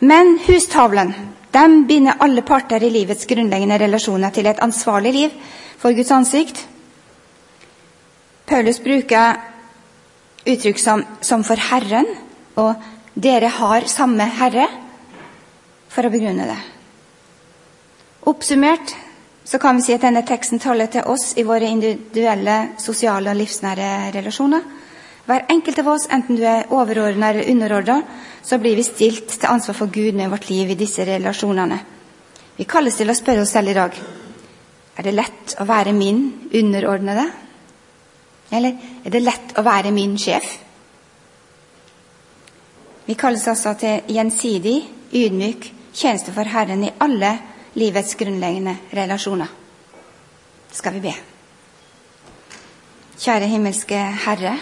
Men 0.00 0.38
hustavlen 0.46 1.12
den 1.52 1.84
binder 1.86 2.20
alle 2.22 2.42
parter 2.46 2.82
i 2.82 2.92
livets 2.92 3.26
grunnleggende 3.26 3.78
relasjoner 3.82 4.30
til 4.30 4.46
et 4.46 4.62
ansvarlig 4.62 5.12
liv 5.12 5.32
for 5.80 5.96
Guds 5.96 6.12
ansikt. 6.14 6.60
Paulus 8.46 8.80
bruker 8.82 9.40
uttrykk 10.46 10.78
som, 10.78 11.02
som 11.20 11.44
for 11.44 11.58
Herren 11.70 12.06
og 12.56 12.74
'dere 13.14 13.48
har 13.48 13.86
samme 13.86 14.24
Herre' 14.38 14.70
for 15.88 16.06
å 16.06 16.10
begrunne 16.10 16.46
det. 16.46 16.79
Oppsummert 18.28 18.94
så 19.44 19.58
kan 19.58 19.76
vi 19.76 19.82
si 19.82 19.94
at 19.94 20.04
denne 20.04 20.22
teksten 20.26 20.60
taler 20.60 20.90
til 20.92 21.08
oss 21.08 21.32
i 21.40 21.44
våre 21.46 21.66
individuelle, 21.66 22.76
sosiale 22.78 23.32
og 23.32 23.40
livsnære 23.40 23.88
relasjoner. 24.14 24.62
Hver 25.26 25.46
enkelt 25.50 25.78
av 25.80 25.88
oss, 25.94 26.06
enten 26.10 26.36
du 26.36 26.44
er 26.46 26.70
overordna 26.74 27.30
eller 27.30 27.50
underordna, 27.50 28.00
så 28.42 28.58
blir 28.58 28.76
vi 28.76 28.84
stilt 28.86 29.28
til 29.40 29.50
ansvar 29.50 29.76
for 29.78 29.92
Gud 29.92 30.14
med 30.14 30.30
vårt 30.30 30.48
liv 30.50 30.70
i 30.70 30.78
disse 30.78 31.04
relasjonene. 31.06 31.78
Vi 32.56 32.68
kalles 32.68 32.96
til 32.98 33.10
å 33.10 33.16
spørre 33.16 33.44
oss 33.44 33.52
selv 33.56 33.72
i 33.72 33.78
dag 33.78 34.00
er 35.00 35.06
det 35.06 35.16
lett 35.16 35.54
å 35.60 35.64
være 35.64 35.94
min 35.96 36.50
underordnede. 36.52 37.24
Eller 38.52 38.76
er 39.04 39.14
det 39.14 39.22
lett 39.22 39.54
å 39.56 39.64
være 39.64 39.92
min 39.96 40.18
sjef? 40.20 40.48
Vi 43.06 43.16
kalles 43.18 43.46
altså 43.48 43.72
til 43.80 44.12
gjensidig, 44.12 44.76
ydmyk 45.16 45.70
tjeneste 45.96 46.34
for 46.34 46.46
Herren 46.46 46.84
i 46.84 46.92
alle 47.00 47.32
livets 47.74 48.14
grunnleggende 48.18 48.76
relasjoner. 48.90 49.48
Skal 50.72 50.96
vi 50.98 51.02
be. 51.04 51.14
Kjære 53.20 53.50
himmelske 53.50 53.98
Herre. 54.24 54.54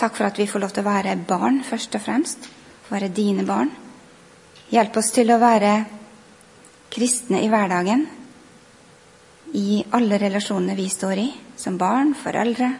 Takk 0.00 0.16
for 0.16 0.26
at 0.26 0.38
vi 0.40 0.48
får 0.48 0.64
lov 0.64 0.72
til 0.74 0.82
å 0.82 0.90
være 0.90 1.16
barn, 1.28 1.60
først 1.64 1.94
og 1.94 2.04
fremst. 2.04 2.48
Være 2.90 3.12
dine 3.14 3.44
barn. 3.46 3.70
Hjelp 4.72 4.96
oss 4.98 5.12
til 5.14 5.30
å 5.30 5.40
være 5.42 5.74
kristne 6.90 7.42
i 7.44 7.50
hverdagen. 7.52 8.06
I 9.54 9.82
alle 9.96 10.18
relasjonene 10.22 10.76
vi 10.78 10.88
står 10.90 11.22
i. 11.22 11.28
Som 11.60 11.76
barn, 11.78 12.14
foreldre, 12.16 12.70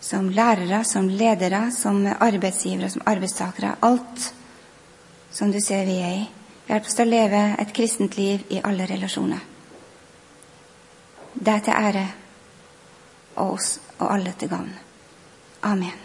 som 0.00 0.30
lærere, 0.32 0.84
som 0.88 1.08
ledere, 1.08 1.66
som 1.72 2.00
arbeidsgivere, 2.06 2.90
som 2.90 3.04
arbeidstakere. 3.06 3.76
Alt 3.84 4.32
som 5.34 5.52
du 5.52 5.60
ser 5.60 5.84
vi 5.86 6.00
er 6.00 6.16
i. 6.22 6.24
Hjelp 6.68 6.86
oss 6.86 6.96
til 6.96 7.06
å 7.06 7.12
leve 7.12 7.42
et 7.60 7.74
kristent 7.76 8.16
liv 8.16 8.46
i 8.50 8.62
alle 8.64 8.86
relasjoner. 8.88 9.42
Det 11.34 11.52
er 11.52 11.66
til 11.66 11.76
ære 11.76 12.06
og 13.34 13.58
oss 13.58 13.76
og 13.98 14.08
alle 14.08 14.32
til 14.38 14.48
gavn. 14.48 14.72
Amen. 15.62 16.03